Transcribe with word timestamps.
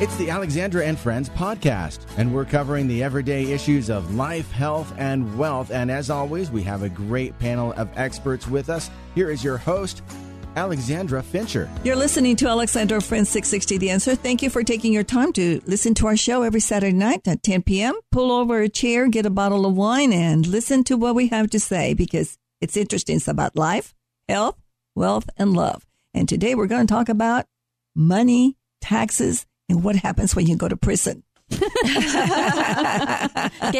It's 0.00 0.14
the 0.16 0.30
Alexandra 0.30 0.86
and 0.86 0.96
Friends 0.96 1.28
podcast, 1.28 2.06
and 2.16 2.32
we're 2.32 2.44
covering 2.44 2.86
the 2.86 3.02
everyday 3.02 3.50
issues 3.50 3.90
of 3.90 4.14
life, 4.14 4.48
health, 4.52 4.94
and 4.96 5.36
wealth. 5.36 5.72
And 5.72 5.90
as 5.90 6.08
always, 6.08 6.52
we 6.52 6.62
have 6.62 6.84
a 6.84 6.88
great 6.88 7.36
panel 7.40 7.72
of 7.72 7.90
experts 7.96 8.46
with 8.46 8.70
us. 8.70 8.92
Here 9.16 9.28
is 9.28 9.42
your 9.42 9.56
host, 9.56 10.02
Alexandra 10.54 11.20
Fincher. 11.20 11.68
You're 11.82 11.96
listening 11.96 12.36
to 12.36 12.46
Alexandra 12.46 13.00
Friends 13.00 13.28
660 13.30 13.78
The 13.78 13.90
Answer. 13.90 14.14
Thank 14.14 14.40
you 14.40 14.50
for 14.50 14.62
taking 14.62 14.92
your 14.92 15.02
time 15.02 15.32
to 15.32 15.60
listen 15.66 15.94
to 15.94 16.06
our 16.06 16.16
show 16.16 16.42
every 16.42 16.60
Saturday 16.60 16.96
night 16.96 17.26
at 17.26 17.42
10 17.42 17.64
p.m. 17.64 17.98
Pull 18.12 18.30
over 18.30 18.60
a 18.60 18.68
chair, 18.68 19.08
get 19.08 19.26
a 19.26 19.30
bottle 19.30 19.66
of 19.66 19.76
wine, 19.76 20.12
and 20.12 20.46
listen 20.46 20.84
to 20.84 20.96
what 20.96 21.16
we 21.16 21.26
have 21.26 21.50
to 21.50 21.58
say 21.58 21.92
because 21.92 22.38
it's 22.60 22.76
interesting. 22.76 23.16
It's 23.16 23.26
about 23.26 23.56
life, 23.56 23.96
health, 24.28 24.58
wealth, 24.94 25.28
and 25.36 25.54
love. 25.54 25.84
And 26.14 26.28
today 26.28 26.54
we're 26.54 26.68
going 26.68 26.86
to 26.86 26.94
talk 26.94 27.08
about 27.08 27.46
money, 27.96 28.56
taxes, 28.80 29.44
and 29.68 29.84
what 29.84 29.96
happens 29.96 30.34
when 30.34 30.46
you 30.46 30.56
go 30.56 30.68
to 30.68 30.76
prison. 30.76 31.22
can 31.50 31.60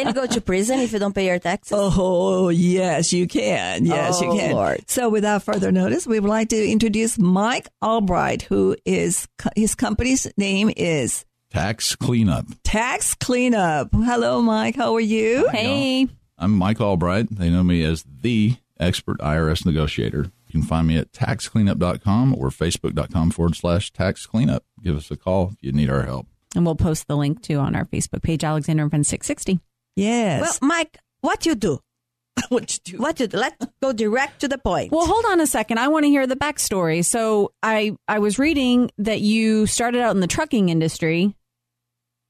you 0.07 0.13
go 0.13 0.25
to 0.25 0.41
prison 0.41 0.79
if 0.79 0.91
you 0.91 0.97
don't 0.97 1.13
pay 1.13 1.27
your 1.27 1.37
taxes? 1.37 1.77
Oh, 1.79 2.49
yes, 2.49 3.13
you 3.13 3.27
can. 3.27 3.85
Yes, 3.85 4.19
oh, 4.21 4.25
you 4.25 4.39
can. 4.39 4.53
Lord. 4.53 4.89
So, 4.89 5.09
without 5.09 5.43
further 5.43 5.71
notice, 5.71 6.07
we 6.07 6.19
would 6.19 6.29
like 6.29 6.49
to 6.49 6.67
introduce 6.69 7.19
Mike 7.19 7.69
Albright, 7.83 8.41
who 8.41 8.75
is 8.85 9.27
his 9.55 9.75
company's 9.75 10.25
name 10.35 10.71
is 10.75 11.25
Tax 11.51 11.95
Cleanup. 11.95 12.45
Tax 12.63 13.13
Cleanup. 13.15 13.89
Hello, 13.93 14.41
Mike. 14.41 14.75
How 14.75 14.95
are 14.95 14.99
you? 14.99 15.47
Hey. 15.49 16.07
I'm 16.37 16.53
Mike 16.57 16.81
Albright. 16.81 17.27
They 17.29 17.49
know 17.49 17.63
me 17.63 17.83
as 17.83 18.03
the 18.03 18.55
expert 18.79 19.19
IRS 19.19 19.65
negotiator. 19.65 20.31
You 20.49 20.59
can 20.59 20.67
find 20.67 20.87
me 20.87 20.97
at 20.97 21.11
taxcleanup.com 21.11 22.35
or 22.35 22.49
facebook.com 22.49 23.31
forward 23.31 23.55
slash 23.55 23.93
taxcleanup. 23.93 24.61
Give 24.83 24.97
us 24.97 25.11
a 25.11 25.15
call 25.15 25.51
if 25.53 25.57
you 25.61 25.71
need 25.71 25.91
our 25.91 26.03
help. 26.03 26.27
And 26.55 26.65
we'll 26.65 26.75
post 26.75 27.07
the 27.07 27.15
link 27.15 27.43
too 27.43 27.57
on 27.57 27.75
our 27.75 27.85
Facebook 27.85 28.23
page, 28.23 28.43
Alexandra 28.43 28.83
and 28.83 28.91
Friends 28.91 29.07
660. 29.09 29.59
Yes. 29.95 30.41
Well, 30.41 30.69
Mike, 30.69 30.97
what 31.21 31.45
you 31.45 31.53
do? 31.53 31.79
what 32.49 32.73
you 32.73 32.93
do? 32.93 32.97
What 32.97 33.19
you 33.19 33.27
do? 33.27 33.37
Let's 33.37 33.67
go 33.79 33.93
direct 33.93 34.41
to 34.41 34.47
the 34.47 34.57
point. 34.57 34.91
Well, 34.91 35.05
hold 35.05 35.25
on 35.25 35.39
a 35.39 35.45
second. 35.45 35.77
I 35.77 35.89
want 35.89 36.05
to 36.05 36.09
hear 36.09 36.25
the 36.25 36.35
backstory. 36.35 37.05
So 37.05 37.51
I, 37.61 37.95
I 38.07 38.17
was 38.17 38.39
reading 38.39 38.89
that 38.97 39.21
you 39.21 39.67
started 39.67 40.01
out 40.01 40.15
in 40.15 40.21
the 40.21 40.27
trucking 40.27 40.69
industry. 40.69 41.35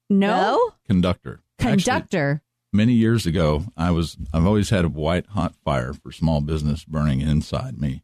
No? 0.10 0.28
no? 0.28 0.72
Conductor. 0.88 1.40
Conductor. 1.58 2.42
Actually, 2.42 2.78
many 2.78 2.94
years 2.94 3.26
ago, 3.26 3.66
I 3.78 3.92
was, 3.92 4.18
I've 4.34 4.46
always 4.46 4.72
had 4.72 4.84
a 4.84 4.90
white 4.90 5.28
hot 5.28 5.56
fire 5.64 5.94
for 5.94 6.12
small 6.12 6.42
business 6.42 6.84
burning 6.84 7.22
inside 7.22 7.80
me. 7.80 8.04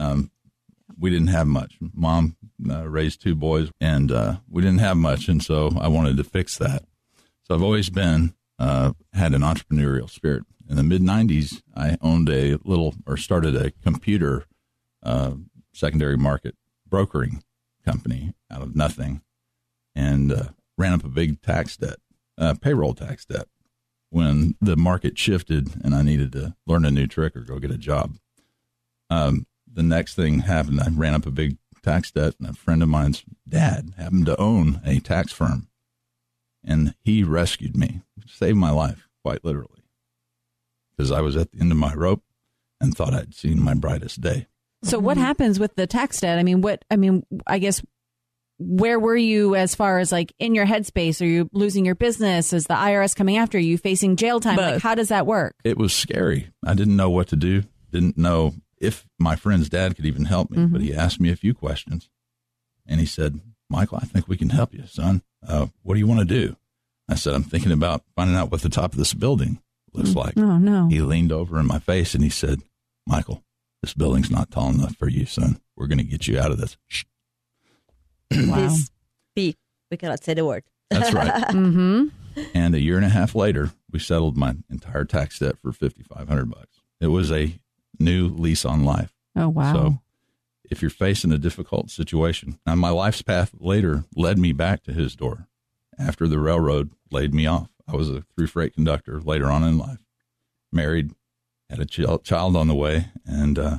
Um, 0.00 0.30
we 0.98 1.10
didn't 1.10 1.28
have 1.28 1.46
much. 1.46 1.76
Mom 1.94 2.36
uh, 2.68 2.88
raised 2.88 3.20
two 3.20 3.34
boys, 3.34 3.70
and 3.80 4.10
uh, 4.10 4.36
we 4.48 4.62
didn't 4.62 4.80
have 4.80 4.96
much, 4.96 5.28
and 5.28 5.42
so 5.42 5.72
I 5.78 5.88
wanted 5.88 6.16
to 6.16 6.24
fix 6.24 6.56
that. 6.58 6.84
So 7.42 7.54
I've 7.54 7.62
always 7.62 7.90
been 7.90 8.34
uh, 8.58 8.92
had 9.12 9.34
an 9.34 9.42
entrepreneurial 9.42 10.08
spirit. 10.10 10.44
In 10.68 10.76
the 10.76 10.82
mid 10.82 11.02
'90s, 11.02 11.62
I 11.76 11.98
owned 12.00 12.28
a 12.28 12.56
little 12.64 12.94
or 13.06 13.16
started 13.16 13.54
a 13.54 13.70
computer 13.70 14.46
uh, 15.02 15.32
secondary 15.72 16.16
market 16.16 16.56
brokering 16.88 17.42
company 17.84 18.32
out 18.50 18.62
of 18.62 18.74
nothing, 18.74 19.20
and 19.94 20.32
uh, 20.32 20.48
ran 20.78 20.94
up 20.94 21.04
a 21.04 21.08
big 21.08 21.42
tax 21.42 21.76
debt, 21.76 21.98
uh, 22.38 22.54
payroll 22.54 22.94
tax 22.94 23.24
debt. 23.26 23.48
When 24.08 24.56
the 24.60 24.76
market 24.76 25.18
shifted 25.18 25.84
and 25.84 25.94
I 25.94 26.02
needed 26.02 26.32
to 26.32 26.56
learn 26.66 26.84
a 26.84 26.90
new 26.90 27.06
trick 27.06 27.36
or 27.36 27.40
go 27.40 27.60
get 27.60 27.70
a 27.70 27.78
job, 27.78 28.16
um, 29.08 29.46
the 29.72 29.82
next 29.82 30.14
thing 30.14 30.40
happened. 30.40 30.80
I 30.80 30.88
ran 30.90 31.14
up 31.14 31.26
a 31.26 31.30
big 31.30 31.58
tax 31.82 32.10
debt, 32.10 32.34
and 32.38 32.48
a 32.48 32.52
friend 32.52 32.82
of 32.82 32.88
mine's 32.88 33.24
dad 33.48 33.94
happened 33.96 34.26
to 34.26 34.40
own 34.40 34.80
a 34.84 35.00
tax 35.00 35.32
firm, 35.32 35.68
and 36.64 36.94
he 37.00 37.22
rescued 37.22 37.76
me, 37.76 38.02
saved 38.26 38.58
my 38.58 38.70
life, 38.70 39.08
quite 39.22 39.44
literally, 39.44 39.82
because 40.90 41.10
I 41.10 41.20
was 41.20 41.36
at 41.36 41.52
the 41.52 41.60
end 41.60 41.72
of 41.72 41.78
my 41.78 41.94
rope 41.94 42.22
and 42.80 42.96
thought 42.96 43.14
I'd 43.14 43.34
seen 43.34 43.62
my 43.62 43.74
brightest 43.74 44.20
day. 44.20 44.46
So, 44.82 44.98
what 44.98 45.16
happens 45.16 45.60
with 45.60 45.74
the 45.74 45.86
tax 45.86 46.20
debt? 46.20 46.38
I 46.38 46.42
mean, 46.42 46.62
what? 46.62 46.84
I 46.90 46.96
mean, 46.96 47.24
I 47.46 47.58
guess 47.58 47.82
where 48.58 48.98
were 48.98 49.16
you 49.16 49.56
as 49.56 49.74
far 49.74 49.98
as 49.98 50.12
like 50.12 50.32
in 50.38 50.54
your 50.54 50.66
headspace? 50.66 51.20
Are 51.22 51.26
you 51.26 51.48
losing 51.52 51.84
your 51.84 51.94
business? 51.94 52.52
Is 52.52 52.66
the 52.66 52.74
IRS 52.74 53.16
coming 53.16 53.38
after 53.38 53.58
you? 53.58 53.78
Facing 53.78 54.16
jail 54.16 54.40
time? 54.40 54.56
Like, 54.56 54.82
how 54.82 54.94
does 54.94 55.08
that 55.08 55.26
work? 55.26 55.54
It 55.64 55.78
was 55.78 55.92
scary. 55.94 56.50
I 56.64 56.74
didn't 56.74 56.96
know 56.96 57.10
what 57.10 57.28
to 57.28 57.36
do. 57.36 57.64
Didn't 57.90 58.18
know 58.18 58.54
if 58.80 59.06
my 59.18 59.36
friend's 59.36 59.68
dad 59.68 59.94
could 59.96 60.06
even 60.06 60.24
help 60.24 60.50
me, 60.50 60.58
Mm-hmm. 60.58 60.72
but 60.72 60.80
he 60.80 60.94
asked 60.94 61.20
me 61.20 61.30
a 61.30 61.36
few 61.36 61.54
questions, 61.54 62.08
and 62.86 62.98
he 63.00 63.06
said, 63.06 63.40
"Michael, 63.68 63.98
I 64.00 64.06
think 64.06 64.26
we 64.26 64.36
can 64.36 64.50
help 64.50 64.72
you, 64.74 64.86
son. 64.86 65.22
Uh, 65.46 65.66
what 65.82 65.94
do 65.94 66.00
you 66.00 66.06
want 66.06 66.20
to 66.20 66.26
do?" 66.26 66.56
I 67.08 67.14
said, 67.14 67.34
"I'm 67.34 67.42
thinking 67.42 67.72
about 67.72 68.02
finding 68.16 68.36
out 68.36 68.50
what 68.50 68.62
the 68.62 68.68
top 68.68 68.92
of 68.92 68.98
this 68.98 69.14
building 69.14 69.60
looks 69.92 70.14
like." 70.14 70.36
Oh 70.38 70.58
no! 70.58 70.88
He 70.88 71.00
leaned 71.00 71.32
over 71.32 71.58
in 71.60 71.66
my 71.66 71.78
face 71.78 72.14
and 72.14 72.24
he 72.24 72.30
said, 72.30 72.62
"Michael, 73.06 73.44
this 73.82 73.94
building's 73.94 74.30
not 74.30 74.50
tall 74.50 74.70
enough 74.70 74.96
for 74.96 75.08
you, 75.08 75.26
son. 75.26 75.60
We're 75.76 75.86
going 75.88 75.98
to 75.98 76.04
get 76.04 76.26
you 76.26 76.38
out 76.40 76.50
of 76.50 76.58
this." 76.58 76.76
Wow. 78.32 78.56
This 78.68 78.90
beep. 79.34 79.56
We 79.90 79.96
cannot 79.96 80.22
say 80.22 80.34
the 80.34 80.44
word. 80.44 80.64
That's 80.90 81.12
right. 81.12 81.32
Mm-hmm. 81.50 82.06
and 82.54 82.74
a 82.76 82.80
year 82.80 82.96
and 82.96 83.04
a 83.04 83.08
half 83.08 83.34
later, 83.34 83.70
we 83.90 83.98
settled 83.98 84.36
my 84.36 84.54
entire 84.70 85.04
tax 85.04 85.40
debt 85.40 85.56
for 85.60 85.72
fifty 85.72 86.04
five 86.04 86.28
hundred 86.28 86.48
bucks. 86.50 86.80
It 87.00 87.08
was 87.08 87.32
a 87.32 87.58
new 88.00 88.28
lease 88.28 88.64
on 88.64 88.84
life. 88.84 89.12
Oh 89.36 89.48
wow! 89.48 89.72
So 89.72 89.98
if 90.70 90.80
you're 90.80 90.90
facing 90.90 91.32
a 91.32 91.38
difficult 91.38 91.90
situation, 91.90 92.58
and 92.66 92.80
my 92.80 92.90
life's 92.90 93.22
path 93.22 93.52
later 93.58 94.04
led 94.16 94.38
me 94.38 94.52
back 94.52 94.82
to 94.84 94.92
his 94.92 95.14
door 95.16 95.48
after 95.98 96.26
the 96.26 96.38
railroad 96.38 96.90
laid 97.10 97.34
me 97.34 97.46
off. 97.46 97.68
I 97.86 97.96
was 97.96 98.08
a 98.08 98.24
through 98.34 98.46
freight 98.46 98.74
conductor 98.74 99.20
later 99.20 99.50
on 99.50 99.64
in 99.64 99.76
life, 99.76 99.98
married, 100.72 101.10
had 101.68 101.80
a 101.80 101.86
ch- 101.86 102.22
child 102.22 102.56
on 102.56 102.68
the 102.68 102.74
way, 102.74 103.08
and 103.26 103.58
uh, 103.58 103.78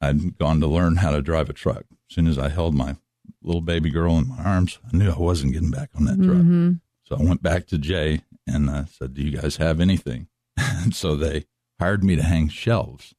I'd 0.00 0.38
gone 0.38 0.60
to 0.60 0.66
learn 0.66 0.96
how 0.96 1.12
to 1.12 1.22
drive 1.22 1.48
a 1.48 1.52
truck. 1.52 1.84
As 2.10 2.14
soon 2.14 2.26
as 2.26 2.38
I 2.38 2.48
held 2.48 2.74
my 2.74 2.96
little 3.40 3.60
baby 3.60 3.90
girl 3.90 4.18
in 4.18 4.28
my 4.28 4.42
arms, 4.42 4.78
I 4.92 4.96
knew 4.96 5.10
I 5.10 5.18
wasn't 5.18 5.52
getting 5.52 5.70
back 5.70 5.90
on 5.94 6.04
that 6.06 6.16
truck. 6.16 6.38
Mm-hmm. 6.38 6.72
So 7.04 7.16
I 7.16 7.22
went 7.22 7.42
back 7.42 7.66
to 7.68 7.78
Jay 7.78 8.22
and 8.46 8.68
uh, 8.68 8.86
said, 8.86 9.14
"Do 9.14 9.22
you 9.22 9.38
guys 9.38 9.56
have 9.56 9.80
anything?" 9.80 10.26
and 10.56 10.94
so 10.94 11.14
they 11.14 11.46
hired 11.78 12.02
me 12.02 12.16
to 12.16 12.22
hang 12.22 12.48
shelves. 12.48 13.14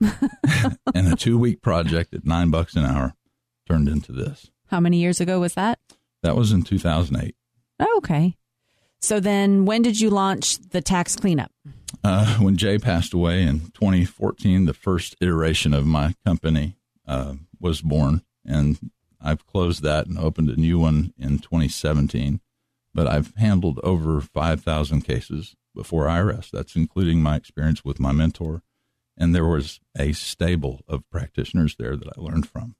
and 0.94 1.12
a 1.12 1.16
two 1.16 1.38
week 1.38 1.62
project 1.62 2.14
at 2.14 2.24
nine 2.24 2.50
bucks 2.50 2.74
an 2.74 2.84
hour 2.84 3.14
turned 3.68 3.88
into 3.88 4.12
this. 4.12 4.50
How 4.68 4.80
many 4.80 4.98
years 4.98 5.20
ago 5.20 5.40
was 5.40 5.54
that? 5.54 5.78
That 6.22 6.36
was 6.36 6.52
in 6.52 6.62
2008. 6.62 7.34
Oh, 7.80 7.94
okay. 7.98 8.36
So 9.00 9.18
then, 9.18 9.64
when 9.64 9.82
did 9.82 10.00
you 10.00 10.10
launch 10.10 10.58
the 10.58 10.82
tax 10.82 11.16
cleanup? 11.16 11.50
Uh, 12.04 12.36
when 12.36 12.56
Jay 12.56 12.78
passed 12.78 13.14
away 13.14 13.42
in 13.42 13.70
2014, 13.72 14.66
the 14.66 14.74
first 14.74 15.16
iteration 15.20 15.72
of 15.72 15.86
my 15.86 16.14
company 16.24 16.76
uh, 17.06 17.34
was 17.58 17.80
born, 17.80 18.22
and 18.44 18.90
I've 19.20 19.46
closed 19.46 19.82
that 19.82 20.06
and 20.06 20.18
opened 20.18 20.50
a 20.50 20.60
new 20.60 20.78
one 20.78 21.12
in 21.18 21.38
2017. 21.38 22.40
But 22.92 23.06
I've 23.06 23.34
handled 23.36 23.80
over 23.82 24.20
5,000 24.20 25.02
cases 25.02 25.54
before 25.74 26.06
IRS. 26.06 26.50
That's 26.50 26.76
including 26.76 27.22
my 27.22 27.36
experience 27.36 27.84
with 27.84 28.00
my 28.00 28.12
mentor. 28.12 28.62
And 29.16 29.34
there 29.34 29.46
was 29.46 29.80
a 29.98 30.12
stable 30.12 30.80
of 30.88 31.08
practitioners 31.10 31.76
there 31.76 31.96
that 31.96 32.08
I 32.08 32.20
learned 32.20 32.48
from. 32.48 32.74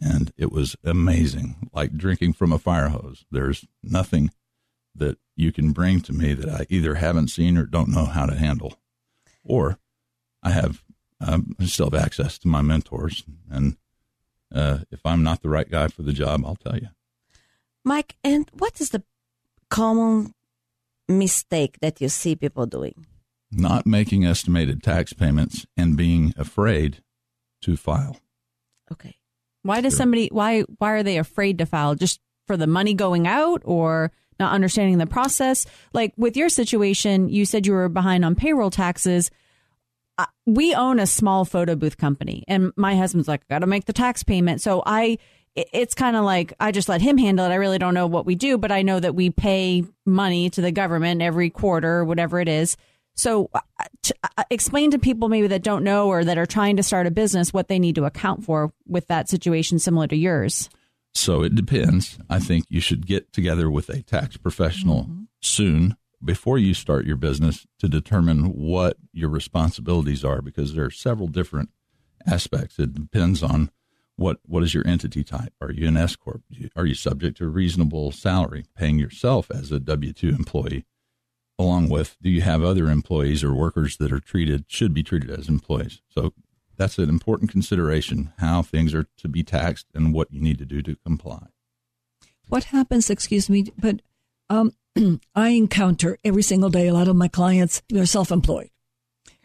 And 0.00 0.32
it 0.36 0.50
was 0.50 0.76
amazing, 0.84 1.70
like 1.72 1.96
drinking 1.96 2.34
from 2.34 2.52
a 2.52 2.58
fire 2.58 2.88
hose. 2.88 3.24
There's 3.30 3.66
nothing 3.82 4.30
that 4.94 5.18
you 5.36 5.52
can 5.52 5.72
bring 5.72 6.00
to 6.02 6.12
me 6.12 6.34
that 6.34 6.48
I 6.48 6.66
either 6.68 6.96
haven't 6.96 7.28
seen 7.28 7.56
or 7.56 7.64
don't 7.64 7.88
know 7.88 8.04
how 8.04 8.26
to 8.26 8.36
handle. 8.36 8.74
Or 9.42 9.78
I 10.42 10.50
have, 10.50 10.82
um, 11.20 11.56
I 11.58 11.66
still 11.66 11.90
have 11.90 12.02
access 12.02 12.38
to 12.38 12.48
my 12.48 12.62
mentors. 12.62 13.24
And 13.50 13.76
uh, 14.54 14.80
if 14.90 15.00
I'm 15.04 15.22
not 15.22 15.42
the 15.42 15.48
right 15.48 15.70
guy 15.70 15.88
for 15.88 16.02
the 16.02 16.12
job, 16.12 16.44
I'll 16.44 16.56
tell 16.56 16.76
you. 16.76 16.88
Mike, 17.84 18.16
and 18.24 18.50
what 18.52 18.80
is 18.80 18.90
the 18.90 19.02
common 19.68 20.34
mistake 21.08 21.78
that 21.80 22.00
you 22.00 22.08
see 22.08 22.34
people 22.34 22.66
doing? 22.66 23.06
Not 23.54 23.86
making 23.86 24.24
estimated 24.24 24.82
tax 24.82 25.12
payments 25.12 25.66
and 25.76 25.96
being 25.96 26.34
afraid 26.36 27.02
to 27.62 27.76
file. 27.76 28.18
Okay. 28.92 29.16
Why 29.62 29.80
does 29.80 29.96
somebody 29.96 30.28
why 30.30 30.62
why 30.78 30.90
are 30.92 31.02
they 31.02 31.18
afraid 31.18 31.58
to 31.58 31.66
file? 31.66 31.94
Just 31.94 32.20
for 32.46 32.56
the 32.56 32.66
money 32.66 32.92
going 32.94 33.26
out 33.26 33.62
or 33.64 34.12
not 34.38 34.52
understanding 34.52 34.98
the 34.98 35.06
process? 35.06 35.66
Like 35.92 36.12
with 36.16 36.36
your 36.36 36.48
situation, 36.50 37.28
you 37.30 37.46
said 37.46 37.66
you 37.66 37.72
were 37.72 37.88
behind 37.88 38.24
on 38.24 38.34
payroll 38.34 38.70
taxes. 38.70 39.30
We 40.46 40.74
own 40.74 41.00
a 41.00 41.06
small 41.06 41.44
photo 41.44 41.74
booth 41.74 41.96
company, 41.96 42.44
and 42.46 42.72
my 42.76 42.94
husband's 42.94 43.26
like, 43.26 43.40
I 43.50 43.54
"Got 43.54 43.58
to 43.60 43.66
make 43.66 43.86
the 43.86 43.92
tax 43.92 44.22
payment." 44.22 44.60
So 44.60 44.82
I, 44.86 45.18
it's 45.56 45.94
kind 45.94 46.14
of 46.14 46.24
like 46.24 46.52
I 46.60 46.70
just 46.70 46.88
let 46.88 47.00
him 47.00 47.18
handle 47.18 47.46
it. 47.46 47.50
I 47.50 47.56
really 47.56 47.78
don't 47.78 47.94
know 47.94 48.06
what 48.06 48.26
we 48.26 48.34
do, 48.36 48.58
but 48.58 48.70
I 48.70 48.82
know 48.82 49.00
that 49.00 49.14
we 49.14 49.30
pay 49.30 49.82
money 50.06 50.50
to 50.50 50.60
the 50.60 50.70
government 50.70 51.22
every 51.22 51.50
quarter, 51.50 51.96
or 51.96 52.04
whatever 52.04 52.38
it 52.38 52.48
is. 52.48 52.76
So, 53.16 53.48
uh, 53.54 53.60
t- 54.02 54.12
uh, 54.22 54.44
explain 54.50 54.90
to 54.90 54.98
people 54.98 55.28
maybe 55.28 55.46
that 55.46 55.62
don't 55.62 55.84
know 55.84 56.08
or 56.08 56.24
that 56.24 56.38
are 56.38 56.46
trying 56.46 56.76
to 56.76 56.82
start 56.82 57.06
a 57.06 57.10
business 57.10 57.52
what 57.52 57.68
they 57.68 57.78
need 57.78 57.94
to 57.94 58.04
account 58.04 58.44
for 58.44 58.72
with 58.86 59.06
that 59.06 59.28
situation 59.28 59.78
similar 59.78 60.06
to 60.08 60.16
yours. 60.16 60.68
So 61.14 61.42
it 61.42 61.54
depends. 61.54 62.18
I 62.28 62.40
think 62.40 62.64
you 62.68 62.80
should 62.80 63.06
get 63.06 63.32
together 63.32 63.70
with 63.70 63.88
a 63.88 64.02
tax 64.02 64.36
professional 64.36 65.08
soon 65.40 65.96
before 66.24 66.58
you 66.58 66.74
start 66.74 67.06
your 67.06 67.16
business 67.16 67.66
to 67.78 67.88
determine 67.88 68.46
what 68.46 68.96
your 69.12 69.28
responsibilities 69.28 70.24
are 70.24 70.42
because 70.42 70.74
there 70.74 70.86
are 70.86 70.90
several 70.90 71.28
different 71.28 71.70
aspects. 72.26 72.80
It 72.80 72.94
depends 72.94 73.44
on 73.44 73.70
what 74.16 74.38
what 74.44 74.64
is 74.64 74.74
your 74.74 74.86
entity 74.86 75.22
type. 75.22 75.52
Are 75.60 75.70
you 75.70 75.86
an 75.86 75.96
S 75.96 76.16
corp? 76.16 76.42
Are 76.74 76.86
you 76.86 76.94
subject 76.94 77.36
to 77.38 77.44
a 77.44 77.48
reasonable 77.48 78.10
salary, 78.10 78.64
paying 78.76 78.98
yourself 78.98 79.50
as 79.52 79.70
a 79.70 79.78
W 79.78 80.12
two 80.12 80.30
employee? 80.30 80.84
Along 81.58 81.88
with, 81.88 82.16
do 82.20 82.30
you 82.30 82.40
have 82.42 82.64
other 82.64 82.90
employees 82.90 83.44
or 83.44 83.54
workers 83.54 83.96
that 83.98 84.12
are 84.12 84.20
treated 84.20 84.64
should 84.68 84.92
be 84.92 85.04
treated 85.04 85.30
as 85.30 85.48
employees? 85.48 86.02
So 86.08 86.32
that's 86.76 86.98
an 86.98 87.08
important 87.08 87.50
consideration 87.50 88.32
how 88.38 88.62
things 88.62 88.92
are 88.94 89.06
to 89.18 89.28
be 89.28 89.44
taxed 89.44 89.86
and 89.94 90.12
what 90.12 90.32
you 90.32 90.40
need 90.40 90.58
to 90.58 90.64
do 90.64 90.82
to 90.82 90.96
comply. 90.96 91.46
What 92.48 92.64
happens, 92.64 93.08
excuse 93.08 93.48
me, 93.48 93.72
but 93.78 94.02
um, 94.50 94.72
I 95.34 95.50
encounter 95.50 96.18
every 96.24 96.42
single 96.42 96.70
day 96.70 96.88
a 96.88 96.94
lot 96.94 97.08
of 97.08 97.16
my 97.16 97.28
clients, 97.28 97.82
they're 97.88 98.06
self 98.06 98.32
employed. 98.32 98.70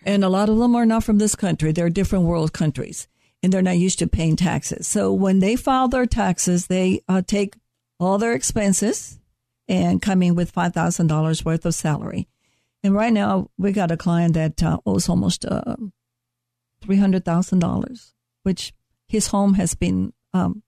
And 0.03 0.23
a 0.23 0.29
lot 0.29 0.50
of 0.50 0.57
them 0.57 0.75
are 0.75 0.85
not 0.85 1.03
from 1.03 1.17
this 1.17 1.35
country. 1.35 1.71
They're 1.71 1.89
different 1.89 2.25
world 2.25 2.53
countries 2.53 3.07
and 3.44 3.53
they're 3.53 3.61
not 3.61 3.77
used 3.77 4.00
to 4.00 4.07
paying 4.07 4.35
taxes. 4.35 4.88
So 4.88 5.13
when 5.13 5.39
they 5.39 5.56
file 5.56 5.88
their 5.88 6.06
taxes, 6.06 6.67
they 6.67 7.01
uh, 7.07 7.21
take 7.21 7.56
all 8.00 8.17
their 8.17 8.33
expenses 8.33 9.19
and 9.69 10.01
coming 10.01 10.33
with 10.36 10.54
$5,000 10.54 11.45
worth 11.45 11.66
of 11.66 11.75
salary. 11.75 12.27
And 12.83 12.95
right 12.95 13.13
now, 13.13 13.51
we 13.57 13.71
got 13.71 13.92
a 13.92 13.98
client 13.98 14.33
that 14.33 14.63
uh, 14.63 14.80
owes 14.86 15.07
almost 15.07 15.45
uh, 15.45 15.75
$300,000, 16.81 18.13
which 18.44 18.74
his 19.07 19.27
home 19.27 19.54
has 19.54 19.75
been 19.75 20.12
um, 20.33 20.63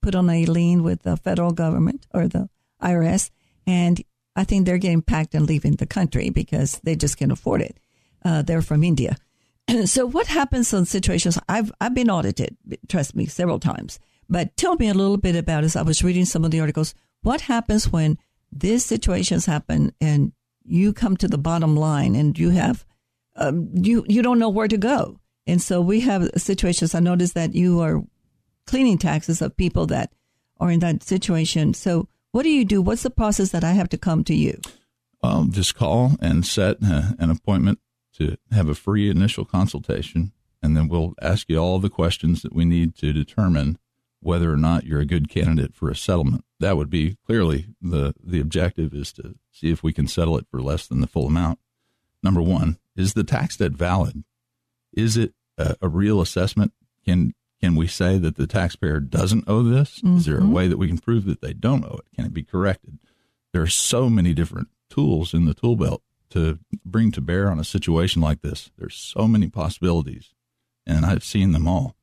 put 0.00 0.14
on 0.14 0.30
a 0.30 0.46
lien 0.46 0.82
with 0.82 1.02
the 1.02 1.16
federal 1.18 1.52
government 1.52 2.06
or 2.14 2.28
the 2.28 2.48
IRS. 2.82 3.30
And 3.66 4.02
I 4.34 4.44
think 4.44 4.64
they're 4.64 4.78
getting 4.78 5.02
packed 5.02 5.34
and 5.34 5.46
leaving 5.46 5.76
the 5.76 5.86
country 5.86 6.30
because 6.30 6.80
they 6.82 6.96
just 6.96 7.18
can't 7.18 7.32
afford 7.32 7.60
it. 7.60 7.78
Uh, 8.24 8.42
they're 8.42 8.62
from 8.62 8.84
India. 8.84 9.16
so 9.84 10.06
what 10.06 10.28
happens 10.28 10.72
in 10.72 10.86
situations? 10.86 11.38
I've, 11.48 11.72
I've 11.80 11.94
been 11.94 12.10
audited, 12.10 12.56
trust 12.88 13.14
me, 13.14 13.26
several 13.26 13.58
times. 13.58 13.98
But 14.28 14.56
tell 14.56 14.76
me 14.76 14.88
a 14.88 14.94
little 14.94 15.18
bit 15.18 15.36
about 15.36 15.64
as 15.64 15.76
I 15.76 15.82
was 15.82 16.02
reading 16.02 16.24
some 16.24 16.44
of 16.44 16.50
the 16.50 16.60
articles. 16.60 16.94
What 17.22 17.42
happens 17.42 17.92
when 17.92 18.18
these 18.52 18.84
situations 18.84 19.46
happen 19.46 19.92
and 20.00 20.32
you 20.64 20.92
come 20.92 21.16
to 21.16 21.28
the 21.28 21.38
bottom 21.38 21.76
line 21.76 22.14
and 22.14 22.38
you 22.38 22.50
have 22.50 22.84
um, 23.36 23.68
you 23.74 24.04
you 24.08 24.22
don't 24.22 24.38
know 24.38 24.48
where 24.48 24.68
to 24.68 24.78
go. 24.78 25.20
And 25.46 25.62
so 25.62 25.80
we 25.80 26.00
have 26.00 26.30
situations. 26.36 26.94
I 26.94 27.00
noticed 27.00 27.34
that 27.34 27.54
you 27.54 27.80
are 27.80 28.02
cleaning 28.66 28.98
taxes 28.98 29.40
of 29.40 29.56
people 29.56 29.86
that 29.86 30.12
are 30.58 30.70
in 30.70 30.80
that 30.80 31.02
situation. 31.02 31.74
So 31.74 32.08
what 32.32 32.42
do 32.42 32.50
you 32.50 32.64
do? 32.64 32.82
What's 32.82 33.02
the 33.02 33.10
process 33.10 33.50
that 33.50 33.64
I 33.64 33.72
have 33.72 33.88
to 33.90 33.98
come 33.98 34.24
to 34.24 34.34
you? 34.34 34.60
Well, 35.22 35.44
just 35.44 35.74
call 35.74 36.16
and 36.20 36.44
set 36.44 36.78
uh, 36.82 37.12
an 37.18 37.30
appointment 37.30 37.78
to 38.14 38.36
have 38.50 38.68
a 38.68 38.74
free 38.74 39.10
initial 39.10 39.44
consultation, 39.44 40.32
and 40.62 40.76
then 40.76 40.88
we'll 40.88 41.14
ask 41.20 41.48
you 41.48 41.58
all 41.58 41.78
the 41.78 41.90
questions 41.90 42.42
that 42.42 42.54
we 42.54 42.64
need 42.64 42.96
to 42.96 43.12
determine 43.12 43.78
whether 44.20 44.52
or 44.52 44.56
not 44.56 44.84
you're 44.84 45.00
a 45.00 45.06
good 45.06 45.28
candidate 45.28 45.74
for 45.74 45.90
a 45.90 45.96
settlement. 45.96 46.44
That 46.60 46.76
would 46.76 46.90
be 46.90 47.16
clearly 47.26 47.66
the 47.80 48.14
the 48.22 48.40
objective 48.40 48.94
is 48.94 49.12
to 49.14 49.34
see 49.52 49.70
if 49.70 49.82
we 49.82 49.92
can 49.92 50.08
settle 50.08 50.38
it 50.38 50.46
for 50.50 50.62
less 50.62 50.86
than 50.86 51.00
the 51.00 51.06
full 51.06 51.26
amount. 51.26 51.58
Number 52.22 52.42
one, 52.42 52.78
is 52.96 53.14
the 53.14 53.24
tax 53.24 53.56
debt 53.56 53.72
valid? 53.72 54.24
Is 54.92 55.16
it 55.16 55.34
a, 55.58 55.76
a 55.82 55.88
real 55.88 56.20
assessment? 56.20 56.72
Can 57.04 57.34
can 57.60 57.74
we 57.74 57.86
say 57.86 58.18
that 58.18 58.36
the 58.36 58.46
taxpayer 58.46 59.00
doesn't 59.00 59.44
owe 59.48 59.62
this? 59.62 60.02
Is 60.16 60.26
there 60.26 60.38
a 60.38 60.46
way 60.46 60.68
that 60.68 60.76
we 60.76 60.88
can 60.88 60.98
prove 60.98 61.24
that 61.24 61.40
they 61.40 61.54
don't 61.54 61.84
owe 61.84 61.98
it? 61.98 62.14
Can 62.14 62.26
it 62.26 62.34
be 62.34 62.42
corrected? 62.42 62.98
There 63.52 63.62
are 63.62 63.66
so 63.66 64.10
many 64.10 64.34
different 64.34 64.68
tools 64.90 65.32
in 65.32 65.46
the 65.46 65.54
tool 65.54 65.76
belt 65.76 66.02
to 66.30 66.58
bring 66.84 67.12
to 67.12 67.20
bear 67.20 67.50
on 67.50 67.58
a 67.58 67.64
situation 67.64 68.20
like 68.20 68.42
this. 68.42 68.70
There's 68.76 68.94
so 68.94 69.26
many 69.26 69.48
possibilities, 69.48 70.34
and 70.86 71.06
I've 71.06 71.24
seen 71.24 71.52
them 71.52 71.66
all. 71.66 71.96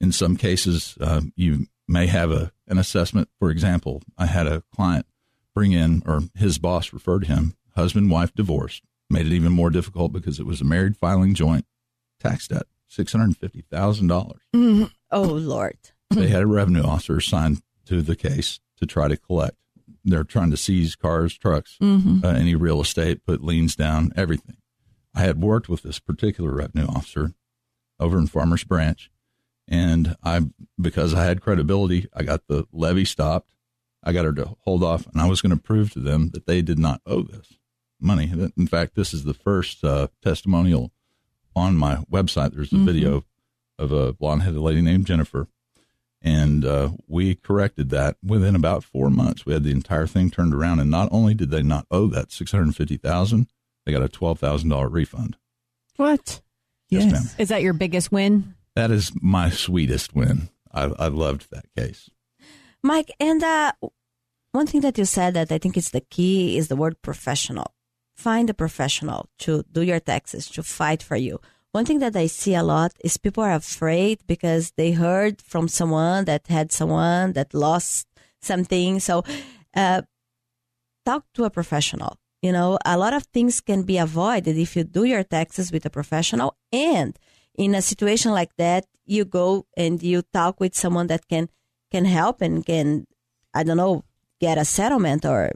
In 0.00 0.12
some 0.12 0.36
cases, 0.36 0.98
uh, 1.00 1.22
you 1.34 1.66
may 1.88 2.06
have 2.06 2.30
a 2.30 2.52
an 2.66 2.78
assessment. 2.78 3.28
For 3.38 3.50
example, 3.50 4.02
I 4.16 4.26
had 4.26 4.46
a 4.46 4.62
client 4.74 5.06
bring 5.54 5.72
in, 5.72 6.02
or 6.06 6.22
his 6.34 6.58
boss 6.58 6.92
referred 6.92 7.26
him, 7.26 7.54
husband 7.76 8.10
wife 8.10 8.34
divorced, 8.34 8.82
made 9.10 9.26
it 9.26 9.32
even 9.32 9.52
more 9.52 9.70
difficult 9.70 10.12
because 10.12 10.40
it 10.40 10.46
was 10.46 10.60
a 10.60 10.64
married 10.64 10.96
filing 10.96 11.34
joint 11.34 11.66
tax 12.20 12.48
debt, 12.48 12.64
six 12.88 13.12
hundred 13.12 13.36
fifty 13.36 13.62
thousand 13.70 14.08
dollars. 14.08 14.42
Oh 15.10 15.22
Lord. 15.22 15.78
They 16.10 16.28
had 16.28 16.42
a 16.42 16.46
revenue 16.46 16.82
officer 16.82 17.16
assigned 17.16 17.62
to 17.86 18.00
the 18.02 18.16
case 18.16 18.60
to 18.78 18.86
try 18.86 19.08
to 19.08 19.16
collect. 19.16 19.56
They're 20.04 20.22
trying 20.24 20.50
to 20.50 20.56
seize 20.56 20.96
cars, 20.96 21.36
trucks, 21.36 21.76
uh, 22.24 22.28
any 22.28 22.54
real 22.54 22.80
estate, 22.80 23.24
put 23.26 23.42
liens 23.42 23.74
down, 23.74 24.12
everything. 24.16 24.56
I 25.14 25.20
had 25.20 25.40
worked 25.40 25.68
with 25.68 25.82
this 25.82 25.98
particular 25.98 26.52
revenue 26.52 26.86
officer 26.86 27.32
over 27.98 28.18
in 28.18 28.26
Farmers 28.26 28.64
Branch, 28.64 29.10
and 29.68 30.16
I, 30.22 30.42
because 30.80 31.14
I 31.14 31.24
had 31.24 31.40
credibility, 31.40 32.08
I 32.14 32.22
got 32.22 32.46
the 32.46 32.66
levy 32.72 33.04
stopped. 33.04 33.54
I 34.02 34.12
got 34.12 34.26
her 34.26 34.32
to 34.34 34.56
hold 34.60 34.82
off, 34.84 35.06
and 35.06 35.20
I 35.20 35.26
was 35.26 35.40
going 35.40 35.56
to 35.56 35.62
prove 35.62 35.92
to 35.92 36.00
them 36.00 36.30
that 36.30 36.46
they 36.46 36.60
did 36.60 36.78
not 36.78 37.00
owe 37.06 37.22
this 37.22 37.54
money. 37.98 38.30
In 38.56 38.66
fact, 38.66 38.94
this 38.94 39.14
is 39.14 39.24
the 39.24 39.32
first 39.32 39.82
uh, 39.82 40.08
testimonial 40.22 40.92
on 41.56 41.76
my 41.76 41.96
website. 42.12 42.54
There's 42.54 42.72
a 42.72 42.76
video 42.76 43.24
of 43.78 43.92
a 43.92 44.12
blonde 44.12 44.42
headed 44.42 44.60
lady 44.60 44.82
named 44.82 45.06
Jennifer. 45.06 45.48
And 46.20 46.64
uh, 46.64 46.90
we 47.06 47.34
corrected 47.34 47.90
that 47.90 48.16
within 48.24 48.56
about 48.56 48.82
four 48.82 49.10
months. 49.10 49.44
We 49.44 49.52
had 49.52 49.62
the 49.62 49.70
entire 49.70 50.06
thing 50.06 50.30
turned 50.30 50.54
around, 50.54 50.80
and 50.80 50.90
not 50.90 51.10
only 51.12 51.34
did 51.34 51.50
they 51.50 51.62
not 51.62 51.86
owe 51.90 52.06
that 52.08 52.32
six 52.32 52.50
hundred 52.50 52.74
fifty 52.74 52.96
thousand, 52.96 53.46
they 53.84 53.92
got 53.92 54.02
a 54.02 54.08
twelve 54.08 54.38
thousand 54.38 54.70
dollar 54.70 54.88
refund. 54.88 55.36
What? 55.96 56.40
Yes, 56.88 57.12
ma'am. 57.12 57.22
Is 57.38 57.48
that 57.48 57.60
your 57.62 57.74
biggest 57.74 58.10
win? 58.10 58.54
That 58.74 58.90
is 58.90 59.12
my 59.20 59.50
sweetest 59.50 60.14
win. 60.14 60.48
I, 60.72 60.84
I 60.98 61.08
loved 61.08 61.50
that 61.50 61.66
case. 61.76 62.10
Mike, 62.82 63.12
and 63.20 63.42
uh, 63.42 63.72
one 64.52 64.66
thing 64.66 64.80
that 64.82 64.98
you 64.98 65.04
said 65.04 65.34
that 65.34 65.50
I 65.50 65.58
think 65.58 65.76
is 65.76 65.90
the 65.90 66.00
key 66.00 66.58
is 66.58 66.68
the 66.68 66.76
word 66.76 67.00
professional. 67.02 67.74
Find 68.14 68.50
a 68.50 68.54
professional 68.54 69.28
to 69.40 69.64
do 69.70 69.82
your 69.82 70.00
taxes, 70.00 70.48
to 70.50 70.62
fight 70.62 71.02
for 71.02 71.16
you. 71.16 71.40
One 71.72 71.84
thing 71.84 71.98
that 71.98 72.14
I 72.14 72.26
see 72.26 72.54
a 72.54 72.62
lot 72.62 72.92
is 73.02 73.16
people 73.16 73.42
are 73.42 73.52
afraid 73.52 74.20
because 74.28 74.72
they 74.76 74.92
heard 74.92 75.42
from 75.42 75.66
someone 75.66 76.24
that 76.26 76.46
had 76.46 76.70
someone 76.70 77.32
that 77.32 77.52
lost 77.52 78.06
something. 78.40 79.00
So, 79.00 79.24
uh, 79.74 80.02
talk 81.04 81.24
to 81.34 81.44
a 81.44 81.50
professional. 81.50 82.18
You 82.42 82.52
know, 82.52 82.78
a 82.84 82.96
lot 82.96 83.14
of 83.14 83.24
things 83.24 83.60
can 83.60 83.82
be 83.82 83.98
avoided 83.98 84.56
if 84.56 84.76
you 84.76 84.84
do 84.84 85.04
your 85.04 85.24
taxes 85.24 85.72
with 85.72 85.84
a 85.86 85.90
professional. 85.90 86.56
And 86.70 87.18
in 87.56 87.74
a 87.74 87.82
situation 87.82 88.32
like 88.32 88.54
that, 88.56 88.86
you 89.06 89.24
go 89.24 89.66
and 89.76 90.02
you 90.02 90.22
talk 90.32 90.60
with 90.60 90.74
someone 90.74 91.06
that 91.08 91.28
can 91.28 91.48
can 91.90 92.04
help 92.04 92.40
and 92.40 92.64
can, 92.66 93.06
I 93.52 93.62
don't 93.62 93.76
know, 93.76 94.04
get 94.40 94.58
a 94.58 94.64
settlement 94.64 95.24
or 95.24 95.52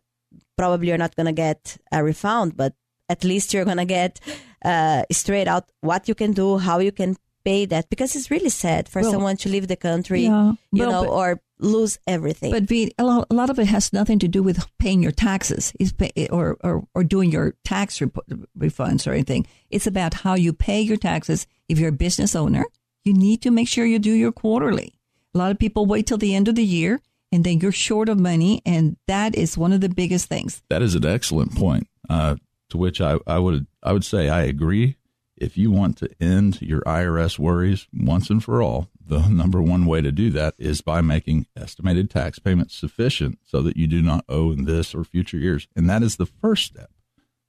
probably 0.56 0.88
you're 0.88 0.98
not 0.98 1.16
going 1.16 1.26
to 1.26 1.32
get 1.32 1.78
a 1.90 2.04
refund, 2.04 2.56
but 2.56 2.74
at 3.08 3.24
least 3.24 3.52
you're 3.52 3.64
going 3.64 3.78
to 3.78 3.84
get 3.84 4.20
uh, 4.64 5.02
straight 5.10 5.48
out 5.48 5.70
what 5.80 6.08
you 6.08 6.14
can 6.14 6.32
do, 6.32 6.58
how 6.58 6.78
you 6.78 6.92
can 6.92 7.16
pay 7.44 7.64
that, 7.66 7.88
because 7.88 8.14
it's 8.14 8.30
really 8.30 8.50
sad 8.50 8.88
for 8.88 9.02
Well, 9.02 9.12
someone 9.12 9.36
to 9.38 9.48
leave 9.48 9.66
the 9.66 9.76
country, 9.76 10.24
Yeah, 10.24 10.52
you 10.72 10.86
well, 10.86 11.04
know, 11.04 11.10
or 11.10 11.40
lose 11.60 11.98
everything. 12.06 12.52
But 12.52 12.64
V, 12.64 12.92
a 12.98 13.04
lot, 13.04 13.26
a 13.30 13.34
lot 13.34 13.50
of 13.50 13.58
it 13.58 13.66
has 13.66 13.92
nothing 13.92 14.18
to 14.20 14.28
do 14.28 14.42
with 14.42 14.66
paying 14.78 15.02
your 15.02 15.12
taxes 15.12 15.72
is 15.78 15.92
pay, 15.92 16.28
or, 16.30 16.56
or, 16.62 16.86
or 16.94 17.04
doing 17.04 17.30
your 17.30 17.54
tax 17.64 18.00
rep- 18.00 18.18
refunds 18.58 19.06
or 19.06 19.12
anything. 19.12 19.46
It's 19.70 19.86
about 19.86 20.14
how 20.14 20.34
you 20.34 20.52
pay 20.52 20.80
your 20.80 20.96
taxes. 20.96 21.46
If 21.68 21.78
you're 21.78 21.90
a 21.90 21.92
business 21.92 22.34
owner, 22.34 22.64
you 23.04 23.12
need 23.12 23.42
to 23.42 23.50
make 23.50 23.68
sure 23.68 23.84
you 23.84 23.98
do 23.98 24.12
your 24.12 24.32
quarterly. 24.32 24.98
A 25.34 25.38
lot 25.38 25.50
of 25.50 25.58
people 25.58 25.86
wait 25.86 26.06
till 26.06 26.18
the 26.18 26.34
end 26.34 26.48
of 26.48 26.54
the 26.54 26.64
year 26.64 27.00
and 27.30 27.44
then 27.44 27.60
you're 27.60 27.72
short 27.72 28.08
of 28.08 28.18
money. 28.18 28.62
And 28.64 28.96
that 29.06 29.34
is 29.34 29.58
one 29.58 29.72
of 29.72 29.80
the 29.80 29.88
biggest 29.88 30.26
things. 30.28 30.62
That 30.70 30.82
is 30.82 30.94
an 30.94 31.04
excellent 31.04 31.54
point. 31.54 31.88
Uh, 32.08 32.36
to 32.70 32.78
which 32.78 33.00
I, 33.00 33.18
I 33.26 33.38
would 33.38 33.66
I 33.82 33.92
would 33.92 34.04
say 34.04 34.28
I 34.28 34.42
agree. 34.42 34.96
If 35.36 35.56
you 35.56 35.70
want 35.70 35.96
to 35.98 36.10
end 36.20 36.60
your 36.60 36.80
IRS 36.82 37.38
worries 37.38 37.86
once 37.94 38.28
and 38.28 38.42
for 38.42 38.60
all, 38.60 38.88
the 39.08 39.26
number 39.28 39.62
one 39.62 39.86
way 39.86 40.00
to 40.02 40.12
do 40.12 40.30
that 40.30 40.54
is 40.58 40.80
by 40.82 41.00
making 41.00 41.46
estimated 41.56 42.10
tax 42.10 42.38
payments 42.38 42.74
sufficient 42.74 43.38
so 43.44 43.62
that 43.62 43.76
you 43.76 43.86
do 43.86 44.02
not 44.02 44.24
owe 44.28 44.52
in 44.52 44.64
this 44.64 44.94
or 44.94 45.02
future 45.02 45.38
years. 45.38 45.66
And 45.74 45.88
that 45.88 46.02
is 46.02 46.16
the 46.16 46.26
first 46.26 46.66
step. 46.66 46.90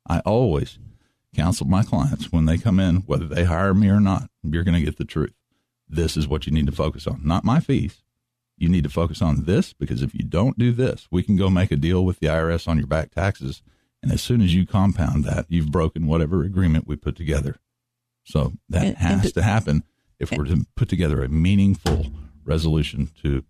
I 0.08 0.20
always 0.22 0.80
counsel 1.36 1.68
my 1.68 1.84
clients 1.84 2.32
when 2.32 2.46
they 2.46 2.58
come 2.58 2.80
in, 2.80 2.98
whether 3.02 3.26
they 3.28 3.44
hire 3.44 3.74
me 3.74 3.90
or 3.90 4.00
not, 4.00 4.30
you're 4.42 4.64
going 4.64 4.80
to 4.80 4.86
get 4.86 4.98
the 4.98 5.06
truth. 5.06 5.34
This 5.88 6.16
is 6.18 6.28
what 6.28 6.46
you 6.48 6.54
need 6.54 6.66
to 6.68 6.72
focus 6.72 7.06
on, 7.06 7.22
not 7.24 7.44
my 7.44 7.60
fees. 7.60 8.04
You 8.58 8.70
need 8.70 8.84
to 8.84 8.90
focus 8.90 9.22
on 9.22 9.46
this 9.46 9.74
because 9.74 10.02
if 10.02 10.14
you 10.14 10.24
don't 10.24 10.58
do 10.58 10.72
this, 10.72 11.08
we 11.12 11.24
can 11.24 11.36
go 11.38 11.50
make 11.50 11.72
a 11.72 11.78
deal 11.78 12.04
with 12.06 12.20
the 12.20 12.28
IRS 12.28 12.68
on 12.68 12.78
your 12.78 12.88
back 12.88 13.12
taxes. 13.12 13.62
And 14.02 14.12
as 14.12 14.22
soon 14.22 14.42
as 14.42 14.54
you 14.56 14.66
compound 14.66 15.26
that, 15.26 15.46
you've 15.50 15.72
broken 15.72 16.08
whatever 16.08 16.44
agreement 16.44 16.88
we 16.88 16.96
put 16.96 17.16
together. 17.16 17.58
So 18.24 18.54
that 18.70 18.86
And- 18.86 18.98
has 18.98 19.26
and- 19.26 19.34
to 19.34 19.42
happen 19.44 19.84
if 20.20 20.32
we're 20.32 20.46
to 20.46 20.66
put 20.76 20.90
together 20.90 21.24
a 21.24 21.30
meaningful 21.30 22.08
resolution 22.44 23.10
to 23.24 23.44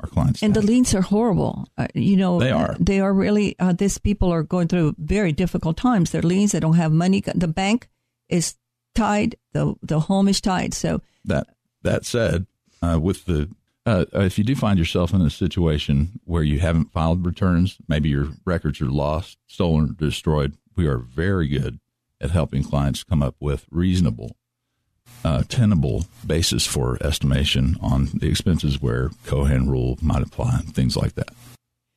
our 0.00 0.08
clients. 0.08 0.42
And 0.42 0.54
the 0.54 0.62
liens 0.62 0.94
are 0.94 1.02
horrible. 1.02 1.68
Uh, 1.76 1.88
you 1.94 2.16
know, 2.16 2.38
They 2.38 2.50
are. 2.50 2.76
They 2.78 3.00
are 3.00 3.12
really. 3.12 3.56
Uh, 3.58 3.72
these 3.72 3.98
people 3.98 4.32
are 4.32 4.42
going 4.42 4.68
through 4.68 4.94
very 4.98 5.32
difficult 5.32 5.76
times. 5.76 6.10
They're 6.10 6.22
liens. 6.22 6.52
They 6.52 6.60
don't 6.60 6.76
have 6.76 6.92
money. 6.92 7.20
The 7.20 7.48
bank 7.48 7.88
is 8.28 8.54
tied. 8.94 9.36
The 9.52 9.74
the 9.82 10.00
home 10.00 10.28
is 10.28 10.40
tied. 10.40 10.74
So 10.74 11.00
That 11.24 11.48
that 11.82 12.04
said, 12.04 12.46
uh, 12.80 12.98
with 13.00 13.24
the 13.24 13.50
uh, 13.86 14.04
if 14.14 14.38
you 14.38 14.44
do 14.44 14.54
find 14.54 14.78
yourself 14.78 15.14
in 15.14 15.22
a 15.22 15.30
situation 15.30 16.20
where 16.24 16.42
you 16.42 16.60
haven't 16.60 16.92
filed 16.92 17.24
returns, 17.24 17.78
maybe 17.88 18.10
your 18.10 18.28
records 18.44 18.80
are 18.80 18.90
lost, 18.90 19.38
stolen, 19.46 19.90
or 19.90 19.92
destroyed, 19.94 20.56
we 20.76 20.86
are 20.86 20.98
very 20.98 21.48
good 21.48 21.80
at 22.20 22.30
helping 22.30 22.62
clients 22.62 23.02
come 23.02 23.22
up 23.22 23.34
with 23.40 23.64
reasonable, 23.70 24.36
uh, 25.24 25.42
tenable 25.48 26.06
basis 26.26 26.66
for 26.66 26.96
estimation 27.02 27.76
on 27.80 28.08
the 28.14 28.28
expenses 28.28 28.80
where 28.80 29.10
Cohan 29.26 29.68
rule 29.68 29.98
might 30.00 30.22
apply, 30.22 30.58
things 30.72 30.96
like 30.96 31.14
that. 31.14 31.30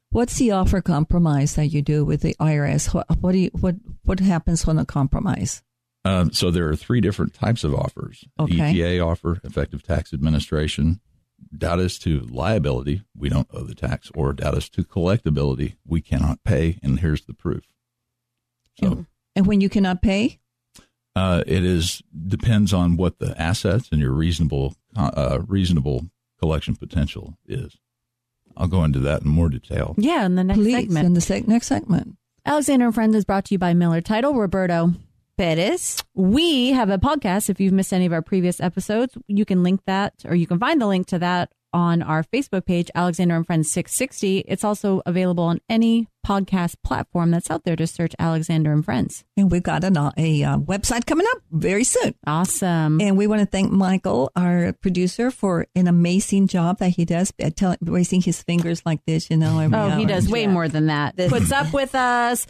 What's 0.09 0.37
the 0.37 0.51
offer 0.51 0.81
compromise 0.81 1.55
that 1.55 1.67
you 1.67 1.81
do 1.81 2.03
with 2.03 2.21
the 2.21 2.35
IRS? 2.35 2.93
What, 2.93 3.07
what 3.21 3.31
do 3.31 3.37
you 3.37 3.49
what 3.53 3.75
what 4.03 4.19
happens 4.19 4.67
when 4.67 4.77
a 4.77 4.85
compromise? 4.85 5.63
Um, 6.03 6.33
so 6.33 6.51
there 6.51 6.67
are 6.67 6.75
three 6.75 6.99
different 6.99 7.33
types 7.33 7.63
of 7.63 7.73
offers: 7.73 8.25
Okay. 8.39 8.81
ETA 8.81 8.99
offer, 8.99 9.39
effective 9.43 9.83
tax 9.83 10.13
administration, 10.13 10.99
doubt 11.57 11.79
as 11.79 11.97
to 11.99 12.19
liability, 12.21 13.03
we 13.15 13.29
don't 13.29 13.47
owe 13.53 13.63
the 13.63 13.75
tax, 13.75 14.11
or 14.13 14.33
doubt 14.33 14.57
as 14.57 14.69
to 14.69 14.83
collectability, 14.83 15.75
we 15.85 16.01
cannot 16.01 16.43
pay, 16.43 16.77
and 16.83 16.99
here's 16.99 17.21
the 17.21 17.33
proof. 17.33 17.63
So 18.79 18.87
And, 18.87 19.05
and 19.35 19.45
when 19.47 19.61
you 19.61 19.69
cannot 19.69 20.01
pay, 20.01 20.39
uh, 21.15 21.43
it 21.47 21.63
is 21.63 22.01
depends 22.27 22.73
on 22.73 22.97
what 22.97 23.19
the 23.19 23.39
assets 23.41 23.89
and 23.91 23.99
your 24.01 24.11
reasonable 24.11 24.75
uh, 24.95 25.39
reasonable 25.47 26.07
collection 26.39 26.75
potential 26.75 27.37
is. 27.47 27.77
I'll 28.57 28.67
go 28.67 28.83
into 28.83 28.99
that 28.99 29.21
in 29.21 29.29
more 29.29 29.49
detail. 29.49 29.95
Yeah, 29.97 30.25
in 30.25 30.35
the 30.35 30.43
next 30.43 30.59
please 30.59 30.75
segment. 30.75 31.05
in 31.05 31.13
the 31.13 31.19
seg- 31.21 31.47
next 31.47 31.67
segment. 31.67 32.17
Alexandra 32.45 32.87
and 32.87 32.95
Friends 32.95 33.15
is 33.15 33.25
brought 33.25 33.45
to 33.45 33.53
you 33.53 33.59
by 33.59 33.73
Miller 33.73 34.01
Title. 34.01 34.33
Roberto, 34.33 34.93
Perez. 35.37 36.03
we 36.15 36.71
have 36.71 36.89
a 36.89 36.97
podcast. 36.97 37.49
If 37.49 37.59
you've 37.59 37.73
missed 37.73 37.93
any 37.93 38.05
of 38.05 38.13
our 38.13 38.21
previous 38.21 38.59
episodes, 38.59 39.17
you 39.27 39.45
can 39.45 39.63
link 39.63 39.81
that 39.85 40.13
or 40.25 40.35
you 40.35 40.47
can 40.47 40.59
find 40.59 40.81
the 40.81 40.87
link 40.87 41.07
to 41.07 41.19
that 41.19 41.51
on 41.73 42.01
our 42.01 42.23
Facebook 42.23 42.65
page, 42.65 42.89
Alexandra 42.95 43.37
and 43.37 43.45
Friends 43.45 43.71
660. 43.71 44.39
It's 44.39 44.63
also 44.63 45.01
available 45.05 45.43
on 45.43 45.59
any 45.69 46.07
podcast 46.25 46.75
platform 46.83 47.31
that's 47.31 47.49
out 47.49 47.63
there. 47.63 47.75
Just 47.75 47.95
search 47.95 48.13
Alexandra 48.19 48.73
and 48.73 48.85
Friends. 48.85 49.23
And 49.37 49.51
we've 49.51 49.63
got 49.63 49.83
an, 49.83 49.97
uh, 49.97 50.11
a 50.17 50.43
uh, 50.43 50.57
website 50.57 51.05
coming 51.05 51.25
up 51.31 51.41
very 51.51 51.83
soon. 51.83 52.13
Awesome. 52.27 53.01
And 53.01 53.17
we 53.17 53.27
want 53.27 53.41
to 53.41 53.45
thank 53.45 53.71
Michael, 53.71 54.31
our 54.35 54.73
producer, 54.81 55.31
for 55.31 55.67
an 55.75 55.87
amazing 55.87 56.47
job 56.47 56.79
that 56.79 56.89
he 56.89 57.05
does, 57.05 57.33
at 57.39 57.55
tell, 57.55 57.75
raising 57.81 58.21
his 58.21 58.41
fingers 58.43 58.83
like 58.85 59.03
this, 59.05 59.29
you 59.29 59.37
know. 59.37 59.59
Every 59.59 59.77
oh, 59.77 59.89
he 59.97 60.05
does 60.05 60.29
way 60.29 60.47
more 60.47 60.67
than 60.67 60.87
that. 60.87 61.15
This- 61.17 61.31
Puts 61.31 61.51
up 61.51 61.73
with 61.73 61.95
us. 61.95 62.45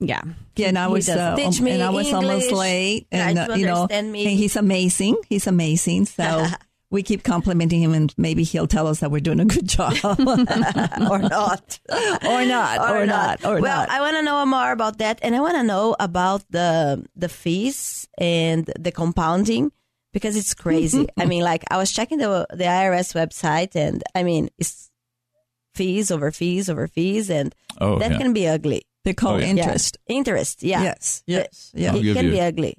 Yeah. 0.00 0.22
Yeah, 0.56 0.68
and 0.68 0.78
I 0.78 0.88
was, 0.88 1.08
uh, 1.08 1.36
um, 1.38 1.64
me 1.64 1.72
and 1.72 1.82
I 1.82 1.90
was 1.90 2.12
almost 2.12 2.50
late, 2.52 3.06
and 3.10 3.38
uh, 3.38 3.54
you 3.54 3.66
know, 3.66 3.82
understand 3.82 4.12
me. 4.12 4.26
and 4.26 4.36
he's 4.36 4.56
amazing. 4.56 5.16
He's 5.28 5.46
amazing. 5.46 6.06
So 6.06 6.46
we 6.94 7.02
keep 7.02 7.22
complimenting 7.24 7.82
him, 7.82 7.92
and 7.92 8.14
maybe 8.16 8.42
he'll 8.44 8.66
tell 8.68 8.86
us 8.86 9.00
that 9.00 9.10
we're 9.10 9.20
doing 9.20 9.40
a 9.40 9.44
good 9.44 9.68
job, 9.68 9.92
or 10.04 10.16
not, 10.16 11.00
or 11.10 11.18
not. 11.18 11.80
or 12.24 12.44
not, 12.46 12.78
or 12.90 13.04
not, 13.06 13.44
or 13.44 13.60
well, 13.60 13.80
not. 13.82 13.90
I 13.90 14.00
want 14.00 14.16
to 14.16 14.22
know 14.22 14.46
more 14.46 14.70
about 14.72 14.98
that, 14.98 15.18
and 15.22 15.34
I 15.34 15.40
want 15.40 15.56
to 15.56 15.64
know 15.64 15.96
about 16.00 16.44
the 16.50 17.04
the 17.16 17.28
fees 17.28 18.08
and 18.16 18.64
the 18.78 18.92
compounding 18.92 19.72
because 20.12 20.36
it's 20.36 20.54
crazy. 20.54 21.06
I 21.18 21.26
mean, 21.26 21.42
like 21.42 21.64
I 21.70 21.76
was 21.76 21.92
checking 21.92 22.18
the 22.18 22.46
the 22.50 22.64
IRS 22.64 23.12
website, 23.12 23.74
and 23.76 24.02
I 24.14 24.22
mean, 24.22 24.48
it's 24.58 24.90
fees 25.74 26.10
over 26.10 26.30
fees 26.30 26.70
over 26.70 26.86
fees, 26.86 27.28
and 27.28 27.54
Oh, 27.80 27.98
that 27.98 28.12
yeah. 28.12 28.18
can 28.18 28.32
be 28.32 28.46
ugly. 28.46 28.86
They 29.04 29.14
call 29.14 29.34
Oh, 29.34 29.38
yeah. 29.38 29.46
interest. 29.48 29.98
Yeah. 30.06 30.16
Interest, 30.16 30.62
yeah. 30.62 30.82
Yes, 30.82 31.22
yes, 31.26 31.72
It- 31.74 31.80
yeah. 31.80 31.94
It 31.96 32.14
can 32.14 32.24
you- 32.26 32.30
be 32.30 32.40
ugly. 32.40 32.76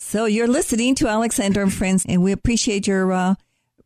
So 0.00 0.24
you're 0.26 0.48
listening 0.48 0.96
to 0.96 1.06
Alexandra 1.06 1.62
and 1.62 1.72
Friends, 1.72 2.04
and 2.08 2.24
we 2.24 2.32
appreciate 2.32 2.88
your 2.88 3.12
uh, 3.12 3.34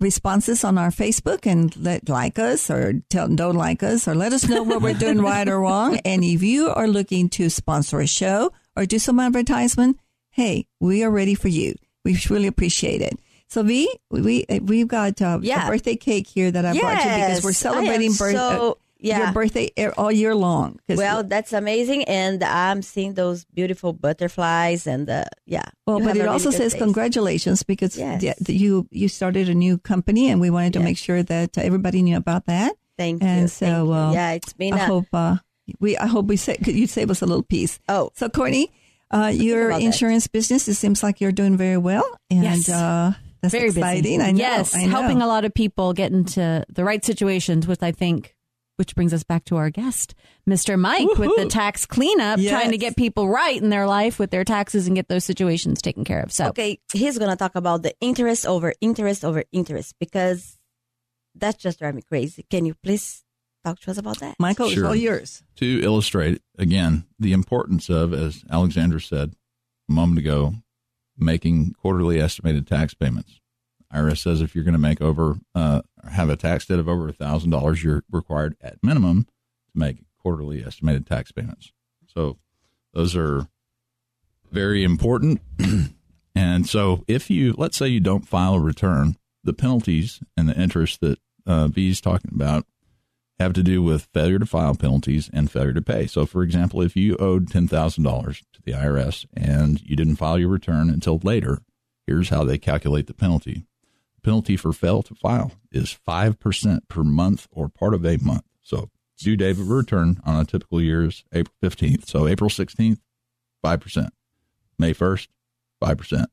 responses 0.00 0.64
on 0.64 0.78
our 0.78 0.90
Facebook 0.90 1.46
and 1.46 1.74
let 1.76 2.08
like 2.08 2.38
us 2.38 2.70
or 2.70 2.94
tell 3.10 3.28
don't 3.28 3.54
like 3.56 3.82
us 3.82 4.06
or 4.08 4.14
let 4.14 4.32
us 4.32 4.48
know 4.48 4.62
what 4.62 4.82
we're 4.82 4.94
doing 4.94 5.20
right 5.22 5.48
or 5.48 5.60
wrong. 5.60 5.98
And 6.04 6.22
if 6.24 6.42
you 6.42 6.68
are 6.70 6.88
looking 6.88 7.28
to 7.30 7.48
sponsor 7.50 8.00
a 8.00 8.06
show 8.06 8.52
or 8.76 8.86
do 8.86 8.98
some 8.98 9.18
advertisement, 9.20 9.98
hey, 10.30 10.66
we 10.80 11.02
are 11.04 11.10
ready 11.10 11.34
for 11.34 11.48
you. 11.48 11.74
We 12.04 12.18
really 12.30 12.46
appreciate 12.46 13.02
it. 13.02 13.18
So 13.48 13.62
V, 13.62 13.88
we 14.10 14.44
we've 14.62 14.88
got 14.88 15.22
uh, 15.22 15.38
Yeah. 15.40 15.66
a 15.66 15.70
birthday 15.70 15.96
cake 15.96 16.26
here 16.26 16.50
that 16.50 16.64
I 16.64 16.78
brought 16.78 16.98
you 17.04 17.10
because 17.10 17.44
we're 17.44 17.52
celebrating 17.52 18.12
birthday. 18.12 18.36
so- 18.38 18.70
uh, 18.72 18.74
yeah. 18.98 19.18
your 19.24 19.32
birthday 19.32 19.70
all 19.96 20.10
year 20.12 20.34
long. 20.34 20.78
Well, 20.88 21.22
that's 21.24 21.52
amazing, 21.52 22.04
and 22.04 22.42
I'm 22.42 22.82
seeing 22.82 23.14
those 23.14 23.44
beautiful 23.46 23.92
butterflies, 23.92 24.86
and 24.86 25.08
uh, 25.08 25.24
yeah. 25.46 25.64
Well, 25.86 26.00
but 26.00 26.16
it 26.16 26.26
also 26.26 26.50
good 26.50 26.56
says 26.58 26.72
face. 26.72 26.82
congratulations 26.82 27.62
because 27.62 27.96
Yes. 27.96 28.22
yeah, 28.22 28.34
th- 28.44 28.58
you 28.60 28.88
you 28.90 29.08
started 29.08 29.48
a 29.48 29.54
new 29.54 29.78
company 29.78 30.30
and 30.30 30.40
we 30.40 30.50
wanted 30.50 30.72
to 30.74 30.78
Yes. 30.80 30.84
make 30.84 30.98
sure 30.98 31.22
that 31.22 31.56
uh, 31.58 31.60
everybody 31.62 32.02
knew 32.02 32.16
about 32.16 32.46
that. 32.46 32.74
Thank 32.98 33.22
and 33.22 33.30
you. 33.30 33.36
And 33.42 33.50
so, 33.50 33.66
thank 33.66 33.90
uh, 33.90 34.10
yeah, 34.14 34.30
it's 34.32 34.52
been 34.54 34.74
I 34.74 34.78
a, 34.84 34.86
hope 34.86 35.06
uh, 35.12 35.36
we 35.80 35.96
I 35.98 36.06
hope 36.06 36.26
we 36.26 36.36
sa- 36.36 36.54
could 36.64 36.74
you 36.74 36.86
save 36.86 37.10
us 37.10 37.22
a 37.22 37.26
little 37.26 37.42
piece. 37.44 37.78
oh 37.88 38.10
So, 38.14 38.28
Courtney, 38.28 38.72
uh, 39.10 39.30
your 39.34 39.68
about 39.68 39.80
that. 39.80 39.84
insurance 39.86 40.26
business 40.28 40.66
it 40.68 40.74
seems 40.74 41.02
like 41.02 41.20
you're 41.20 41.32
doing 41.32 41.56
very 41.56 41.76
well, 41.78 42.04
and 42.30 42.42
Yes. 42.42 42.68
uh, 42.68 43.12
that's 43.42 43.52
Very 43.52 43.68
exciting. 43.68 44.18
busy. 44.18 44.20
I 44.20 44.32
know. 44.32 44.38
yes, 44.38 44.74
I 44.74 44.84
know. 44.86 44.90
helping 44.90 45.20
a 45.22 45.26
lot 45.26 45.44
of 45.44 45.52
people 45.52 45.92
get 45.92 46.10
into 46.12 46.64
the 46.72 46.84
right 46.84 47.04
situations, 47.04 47.66
which 47.66 47.82
I 47.82 47.92
think, 47.92 48.34
which 48.76 48.94
brings 48.94 49.12
us 49.12 49.22
back 49.24 49.44
to 49.46 49.56
our 49.56 49.70
guest, 49.70 50.14
Mr. 50.48 50.78
Mike, 50.78 51.08
with 51.18 51.34
the 51.36 51.46
tax 51.46 51.86
cleanup, 51.86 52.38
Yes. 52.38 52.50
trying 52.50 52.70
to 52.72 52.78
get 52.78 52.96
people 52.96 53.28
right 53.28 53.60
in 53.60 53.70
their 53.70 53.86
life 53.86 54.18
with 54.18 54.30
their 54.30 54.44
taxes 54.44 54.86
and 54.86 54.94
get 54.96 55.08
those 55.08 55.24
situations 55.24 55.80
taken 55.82 56.04
care 56.04 56.20
of. 56.20 56.32
So, 56.32 56.48
Okay, 56.48 56.78
he's 56.92 57.18
gonna 57.18 57.36
talk 57.36 57.54
about 57.54 57.82
the 57.82 57.94
interest 58.00 58.46
over 58.46 58.72
interest 58.80 59.24
over 59.24 59.44
interest 59.52 59.94
because 59.98 60.58
that 61.34 61.58
just 61.58 61.78
drives 61.78 61.96
me 61.96 62.02
crazy. 62.02 62.44
Can 62.50 62.64
you 62.66 62.74
please 62.82 63.22
talk 63.64 63.80
to 63.80 63.90
us 63.90 63.98
about 63.98 64.20
that? 64.20 64.36
Michael, 64.38 64.68
it's 64.68 64.82
all 64.82 64.94
yours. 64.94 65.42
to 65.56 65.80
illustrate 65.82 66.40
again 66.58 67.06
the 67.18 67.32
importance 67.32 67.88
of, 67.90 68.12
as 68.14 68.44
Alexandra 68.50 69.00
said 69.00 69.34
a 69.88 69.92
moment 69.92 70.18
ago, 70.18 70.54
making 71.18 71.72
quarterly 71.80 72.20
estimated 72.20 72.66
tax 72.66 72.92
payments. 72.94 73.40
IRS 73.92 74.18
says 74.18 74.40
if 74.40 74.54
you're 74.54 74.64
going 74.64 74.72
to 74.72 74.78
make 74.78 75.00
over, 75.00 75.36
uh, 75.54 75.82
have 76.10 76.28
a 76.28 76.36
tax 76.36 76.66
debt 76.66 76.78
of 76.78 76.88
over 76.88 77.08
a 77.08 77.12
thousand 77.12 77.50
dollars, 77.50 77.82
you're 77.82 78.04
required 78.10 78.56
at 78.60 78.82
minimum 78.82 79.24
to 79.24 79.78
make 79.78 79.98
quarterly 80.18 80.64
estimated 80.64 81.06
tax 81.06 81.32
payments. 81.32 81.72
So 82.06 82.38
those 82.92 83.14
are 83.16 83.48
very 84.50 84.82
important. 84.82 85.40
and 86.34 86.68
so 86.68 87.04
if 87.06 87.30
you, 87.30 87.54
let's 87.56 87.76
say 87.76 87.88
you 87.88 88.00
don't 88.00 88.26
file 88.26 88.54
a 88.54 88.60
return, 88.60 89.16
the 89.44 89.52
penalties 89.52 90.20
and 90.36 90.48
the 90.48 90.60
interest 90.60 91.00
that 91.00 91.18
uh, 91.46 91.68
is 91.76 92.00
talking 92.00 92.32
about 92.34 92.66
have 93.38 93.52
to 93.52 93.62
do 93.62 93.82
with 93.82 94.08
failure 94.12 94.38
to 94.38 94.46
file 94.46 94.74
penalties 94.74 95.30
and 95.32 95.50
failure 95.50 95.74
to 95.74 95.82
pay. 95.82 96.06
So, 96.06 96.26
for 96.26 96.42
example, 96.42 96.80
if 96.82 96.96
you 96.96 97.16
owed 97.16 97.48
$10,000 97.48 98.38
to 98.52 98.62
the 98.64 98.72
IRS 98.72 99.26
and 99.36 99.80
you 99.82 99.94
didn't 99.94 100.16
file 100.16 100.38
your 100.38 100.48
return 100.48 100.88
until 100.88 101.20
later, 101.22 101.60
here's 102.06 102.30
how 102.30 102.44
they 102.44 102.58
calculate 102.58 103.06
the 103.06 103.14
penalty. 103.14 103.66
Penalty 104.26 104.56
for 104.56 104.72
fail 104.72 105.04
to 105.04 105.14
file 105.14 105.52
is 105.70 105.96
5% 106.04 106.88
per 106.88 107.04
month 107.04 107.46
or 107.52 107.68
part 107.68 107.94
of 107.94 108.04
a 108.04 108.16
month. 108.16 108.42
So, 108.60 108.90
due 109.16 109.36
date 109.36 109.52
of 109.52 109.70
return 109.70 110.20
on 110.24 110.40
a 110.40 110.44
typical 110.44 110.82
year 110.82 111.04
is 111.04 111.22
April 111.32 111.54
15th. 111.62 112.08
So, 112.08 112.26
April 112.26 112.50
16th, 112.50 112.98
5%. 113.64 114.08
May 114.80 114.92
1st, 114.92 115.28
5%. 115.80 116.26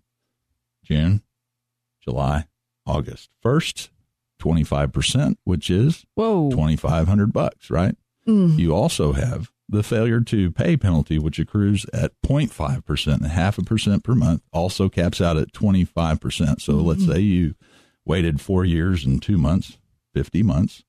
June, 0.83 1.21
July, 2.03 2.47
August 2.87 3.29
1st, 3.45 3.89
25%, 4.41 5.35
which 5.43 5.69
is 5.69 6.03
whoa. 6.15 6.49
2500 6.49 7.31
bucks, 7.31 7.69
right? 7.69 7.95
Mm. 8.27 8.57
You 8.57 8.73
also 8.73 9.11
have 9.11 9.51
the 9.69 9.83
failure 9.83 10.21
to 10.21 10.49
pay 10.49 10.77
penalty, 10.77 11.19
which 11.19 11.37
accrues 11.37 11.85
at 11.93 12.11
0.5%, 12.25 13.13
and 13.13 13.27
half 13.27 13.59
a 13.59 13.61
percent 13.61 14.03
per 14.03 14.15
month, 14.15 14.41
also 14.51 14.89
caps 14.89 15.21
out 15.21 15.37
at 15.37 15.53
25%. 15.53 16.59
So 16.59 16.73
let's 16.73 17.03
mm-hmm. 17.03 17.11
say 17.11 17.19
you 17.19 17.53
waited 18.05 18.41
four 18.41 18.65
years 18.65 19.05
and 19.05 19.21
two 19.21 19.37
months, 19.37 19.77
50 20.13 20.43
months 20.43 20.83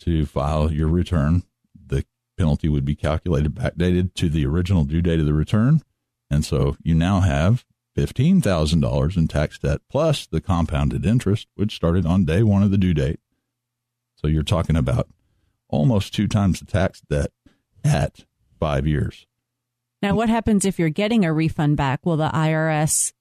to 0.00 0.26
file 0.26 0.72
your 0.72 0.88
return, 0.88 1.42
the 1.74 2.04
penalty 2.36 2.68
would 2.68 2.84
be 2.84 2.94
calculated 2.94 3.54
backdated 3.54 4.14
to 4.14 4.28
the 4.28 4.46
original 4.46 4.84
due 4.84 5.02
date 5.02 5.20
of 5.20 5.26
the 5.26 5.34
return. 5.34 5.82
And 6.30 6.44
so 6.44 6.76
you 6.82 6.94
now 6.94 7.20
have 7.20 7.64
$15,000 7.96 9.16
in 9.16 9.28
tax 9.28 9.58
debt 9.58 9.80
plus 9.90 10.26
the 10.26 10.40
compounded 10.40 11.04
interest, 11.04 11.48
which 11.54 11.74
started 11.74 12.06
on 12.06 12.24
day 12.24 12.42
one 12.42 12.62
of 12.62 12.70
the 12.70 12.78
due 12.78 12.94
date. 12.94 13.20
So 14.16 14.26
you're 14.26 14.42
talking 14.42 14.76
about 14.76 15.08
almost 15.68 16.14
two 16.14 16.28
times 16.28 16.60
the 16.60 16.66
tax 16.66 17.00
debt 17.00 17.32
at 17.84 18.24
five 18.58 18.86
years. 18.86 19.26
Now, 20.02 20.14
what 20.14 20.28
happens 20.28 20.64
if 20.64 20.78
you're 20.78 20.88
getting 20.88 21.24
a 21.24 21.32
refund 21.32 21.76
back? 21.76 22.06
Will 22.06 22.16
the 22.16 22.30
IRS 22.30 23.12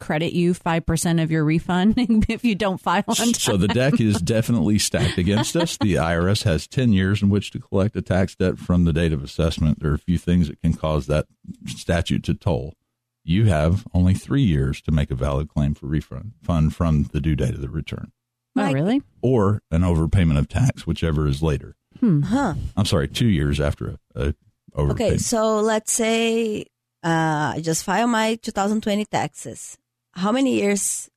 credit 0.00 0.32
you 0.32 0.54
5% 0.54 1.22
of 1.22 1.30
your 1.30 1.44
refund 1.44 1.94
if 2.28 2.44
you 2.44 2.54
don't 2.54 2.80
file 2.80 3.04
on 3.06 3.14
time? 3.14 3.34
So 3.34 3.56
the 3.56 3.68
deck 3.68 4.00
is 4.00 4.20
definitely 4.22 4.78
stacked 4.78 5.18
against 5.18 5.54
us. 5.54 5.76
The 5.78 5.94
IRS 5.94 6.44
has 6.44 6.66
10 6.66 6.92
years 6.92 7.22
in 7.22 7.30
which 7.30 7.50
to 7.52 7.60
collect 7.60 7.94
a 7.96 8.02
tax 8.02 8.34
debt 8.34 8.58
from 8.58 8.84
the 8.84 8.92
date 8.92 9.12
of 9.12 9.22
assessment. 9.22 9.80
There 9.80 9.92
are 9.92 9.94
a 9.94 9.98
few 9.98 10.18
things 10.18 10.48
that 10.48 10.60
can 10.60 10.74
cause 10.74 11.06
that 11.06 11.26
statute 11.66 12.24
to 12.24 12.34
toll. 12.34 12.74
You 13.22 13.44
have 13.46 13.86
only 13.94 14.14
three 14.14 14.42
years 14.42 14.80
to 14.82 14.90
make 14.90 15.10
a 15.10 15.14
valid 15.14 15.48
claim 15.48 15.74
for 15.74 15.86
refund 15.86 16.32
fund 16.42 16.74
from 16.74 17.04
the 17.12 17.20
due 17.20 17.36
date 17.36 17.54
of 17.54 17.60
the 17.60 17.68
return 17.68 18.12
oh, 18.56 18.72
really? 18.72 19.02
or 19.22 19.62
an 19.70 19.82
overpayment 19.82 20.38
of 20.38 20.48
tax, 20.48 20.86
whichever 20.86 21.26
is 21.26 21.42
later. 21.42 21.76
Huh. 22.00 22.54
I'm 22.76 22.86
sorry, 22.86 23.08
two 23.08 23.26
years 23.26 23.60
after 23.60 23.96
a, 24.14 24.28
a 24.28 24.34
overpayment. 24.74 24.90
Okay, 24.92 25.16
so 25.18 25.60
let's 25.60 25.92
say 25.92 26.62
uh, 27.02 27.54
I 27.56 27.60
just 27.62 27.84
file 27.84 28.06
my 28.06 28.36
2020 28.36 29.04
taxes. 29.06 29.76
How 30.14 30.32
many 30.32 30.60
years 30.60 31.08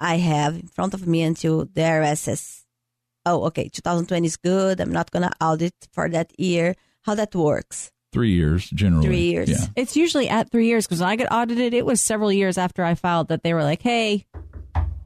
I 0.00 0.16
have 0.16 0.54
in 0.54 0.68
front 0.68 0.94
of 0.94 1.06
me 1.06 1.22
until 1.22 1.64
the 1.66 1.80
IRS 1.80 2.18
says, 2.18 2.64
oh, 3.26 3.44
okay, 3.46 3.68
2020 3.68 4.26
is 4.26 4.36
good. 4.36 4.80
I'm 4.80 4.92
not 4.92 5.10
going 5.10 5.24
to 5.24 5.32
audit 5.40 5.74
for 5.92 6.08
that 6.08 6.32
year. 6.38 6.74
How 7.02 7.14
that 7.14 7.34
works? 7.34 7.90
Three 8.12 8.32
years 8.32 8.68
generally. 8.70 9.06
Three 9.06 9.30
years. 9.30 9.50
Yeah. 9.50 9.66
It's 9.76 9.96
usually 9.96 10.28
at 10.28 10.50
three 10.50 10.66
years 10.66 10.86
because 10.86 11.00
when 11.00 11.10
I 11.10 11.16
get 11.16 11.30
audited, 11.30 11.74
it 11.74 11.84
was 11.84 12.00
several 12.00 12.32
years 12.32 12.56
after 12.56 12.82
I 12.82 12.94
filed 12.94 13.28
that 13.28 13.42
they 13.42 13.52
were 13.52 13.62
like, 13.62 13.82
"Hey, 13.82 14.24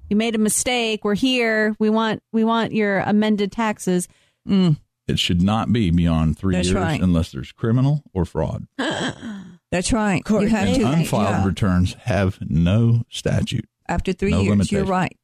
you 0.08 0.16
made 0.16 0.36
a 0.36 0.38
mistake. 0.38 1.04
We're 1.04 1.16
here. 1.16 1.74
We 1.80 1.90
want 1.90 2.22
we 2.32 2.44
want 2.44 2.72
your 2.72 3.00
amended 3.00 3.50
taxes." 3.50 4.06
Mm. 4.48 4.76
It 5.08 5.18
should 5.18 5.42
not 5.42 5.72
be 5.72 5.90
beyond 5.90 6.38
three 6.38 6.54
That's 6.54 6.68
years 6.68 6.80
right. 6.80 7.00
unless 7.00 7.32
there's 7.32 7.50
criminal 7.50 8.04
or 8.14 8.24
fraud. 8.24 8.68
That's 9.72 9.92
right. 9.92 10.22
You 10.28 10.46
have 10.46 10.68
And 10.68 10.76
to 10.76 10.86
unfiled 10.86 11.22
yeah. 11.30 11.44
returns 11.46 11.94
have 12.04 12.38
no 12.42 13.02
statute. 13.08 13.68
after 13.88 14.12
three 14.12 14.30
no 14.30 14.40
years. 14.42 14.50
limitation. 14.50 14.76
You're 14.76 14.86
right. 14.86 15.16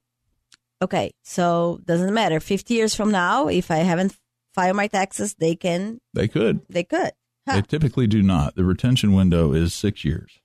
Okay, 0.83 1.12
so 1.23 1.81
doesn't 1.85 2.12
matter. 2.14 2.40
50 2.40 2.75
years 2.75 2.95
from 2.95 3.11
now, 3.12 3.47
if 3.49 3.71
I 3.71 3.76
haven't 3.76 4.17
filed 4.55 4.76
my 4.76 4.87
taxes, 4.88 5.35
they 5.38 5.55
can, 5.55 6.00
They 6.14 6.28
could. 6.28 6.62
they 6.69 6.83
could. 6.85 7.11
Huh. 7.47 7.57
They 7.57 7.62
typically 7.62 8.07
do 8.07 8.23
not. 8.23 8.55
The 8.57 8.64
retention 8.64 9.12
window 9.12 9.52
is 9.52 9.75
six 9.75 10.05
years. 10.05 10.40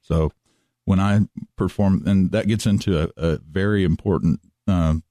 So 0.00 0.32
when 0.84 0.98
I 1.00 1.20
perform, 1.56 2.02
and 2.06 2.30
that 2.32 2.46
gets 2.48 2.64
into 2.66 2.98
a, 3.02 3.10
a 3.16 3.38
very 3.38 3.84
important 3.84 4.40
um, 4.66 5.02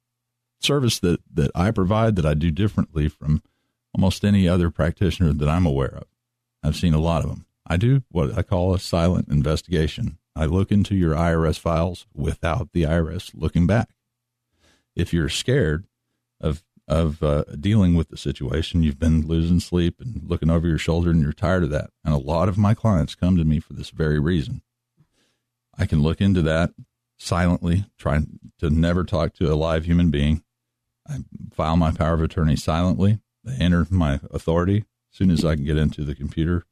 service 0.60 1.00
that, 1.00 1.20
that 1.34 1.52
I 1.54 1.72
provide 1.72 2.16
that 2.16 2.26
I 2.26 2.34
do 2.34 2.50
differently 2.52 3.08
from 3.08 3.42
almost 3.94 4.24
any 4.26 4.48
other 4.48 4.70
practitioner 4.72 5.34
that 5.34 5.50
I'm 5.50 5.66
aware 5.66 5.96
of. 5.96 6.06
I've 6.64 6.76
seen 6.76 6.94
a 6.94 7.00
lot 7.00 7.24
of 7.24 7.30
them. 7.30 7.46
I 7.66 7.78
do 7.78 8.04
what 8.10 8.38
I 8.38 8.42
call 8.42 8.74
a 8.74 8.80
silent 8.80 9.28
investigation. 9.30 10.18
I 10.36 10.46
look 10.46 10.72
into 10.72 10.96
your 10.96 11.14
IRS 11.14 11.60
files 11.60 12.08
without 12.14 12.70
the 12.74 12.84
IRS 12.84 13.32
looking 13.34 13.68
back. 13.68 13.90
If 14.96 15.14
you're 15.14 15.30
scared 15.30 15.86
of 16.40 16.64
of 16.88 17.24
uh, 17.24 17.46
dealing 17.58 17.96
with 17.96 18.10
the 18.10 18.18
situation, 18.18 18.84
you've 18.84 19.00
been 19.00 19.26
losing 19.26 19.62
sleep 19.62 20.02
and 20.02 20.22
looking 20.26 20.50
over 20.50 20.68
your 20.68 20.78
shoulder, 20.78 21.10
and 21.10 21.22
you're 21.22 21.32
tired 21.32 21.64
of 21.64 21.70
that. 21.70 21.90
And 22.04 22.14
a 22.14 22.18
lot 22.18 22.50
of 22.50 22.58
my 22.58 22.74
clients 22.74 23.16
come 23.16 23.38
to 23.38 23.46
me 23.46 23.60
for 23.62 23.74
this 23.74 23.92
very 23.92 24.20
reason. 24.20 24.62
I 25.78 25.86
can 25.86 26.02
look 26.02 26.20
into 26.20 26.42
that 26.42 26.72
silently, 27.18 27.86
trying 27.98 28.40
to 28.60 28.70
never 28.70 29.06
talk 29.06 29.34
to 29.36 29.52
a 29.52 29.56
live 29.56 29.86
human 29.86 30.12
being. 30.12 30.44
I 31.08 31.20
file 31.54 31.78
my 31.78 31.92
power 31.92 32.16
of 32.16 32.22
attorney 32.22 32.58
silently. 32.58 33.20
They 33.44 33.56
enter 33.56 33.88
my 33.90 34.20
authority. 34.30 34.86
As 35.14 35.18
soon 35.18 35.32
as 35.32 35.46
I 35.46 35.56
can 35.56 35.66
get 35.66 35.78
into 35.78 36.04
the 36.04 36.16
computer, 36.16 36.66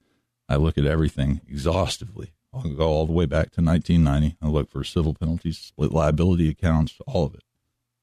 I 0.49 0.55
look 0.55 0.77
at 0.77 0.85
everything 0.85 1.41
exhaustively. 1.47 2.33
I'll 2.51 2.63
go 2.63 2.87
all 2.87 3.05
the 3.05 3.13
way 3.13 3.25
back 3.27 3.51
to 3.51 3.61
1990. 3.61 4.37
I 4.41 4.47
look 4.47 4.69
for 4.69 4.83
civil 4.83 5.13
penalties, 5.13 5.59
split 5.59 5.91
liability 5.91 6.49
accounts, 6.49 6.97
all 7.05 7.25
of 7.25 7.35
it, 7.35 7.43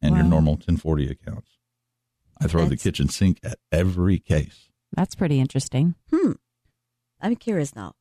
and 0.00 0.14
your 0.14 0.24
normal 0.24 0.52
1040 0.52 1.10
accounts. 1.10 1.58
I 2.40 2.46
throw 2.46 2.66
the 2.66 2.76
kitchen 2.76 3.08
sink 3.08 3.40
at 3.42 3.58
every 3.72 4.18
case, 4.18 4.68
That's 4.92 5.14
pretty 5.16 5.40
interesting. 5.40 5.96
Hmm. 6.14 6.32
I'm 7.20 7.34
curious 7.34 7.74
now. 7.74 7.94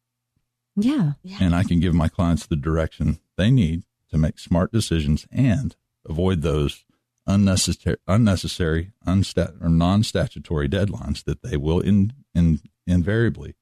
Yeah. 0.76 1.14
Yeah. 1.24 1.38
and 1.40 1.56
I 1.56 1.64
can 1.64 1.80
give 1.80 1.94
my 1.94 2.10
clients 2.10 2.46
the 2.46 2.58
direction 2.58 3.20
they 3.38 3.50
need 3.50 3.84
to 4.12 4.18
make 4.18 4.38
smart 4.40 4.72
decisions 4.72 5.26
and 5.32 5.76
avoid 6.08 6.42
those 6.42 6.84
unnecessary, 7.26 7.98
unnecessary, 8.08 8.92
unstat 9.08 9.56
or 9.62 9.70
non-statutory 9.70 10.70
deadlines 10.70 11.24
that 11.24 11.42
they 11.42 11.58
will 11.58 11.80
in, 11.80 12.14
in 12.36 12.60
invariably 12.86 13.56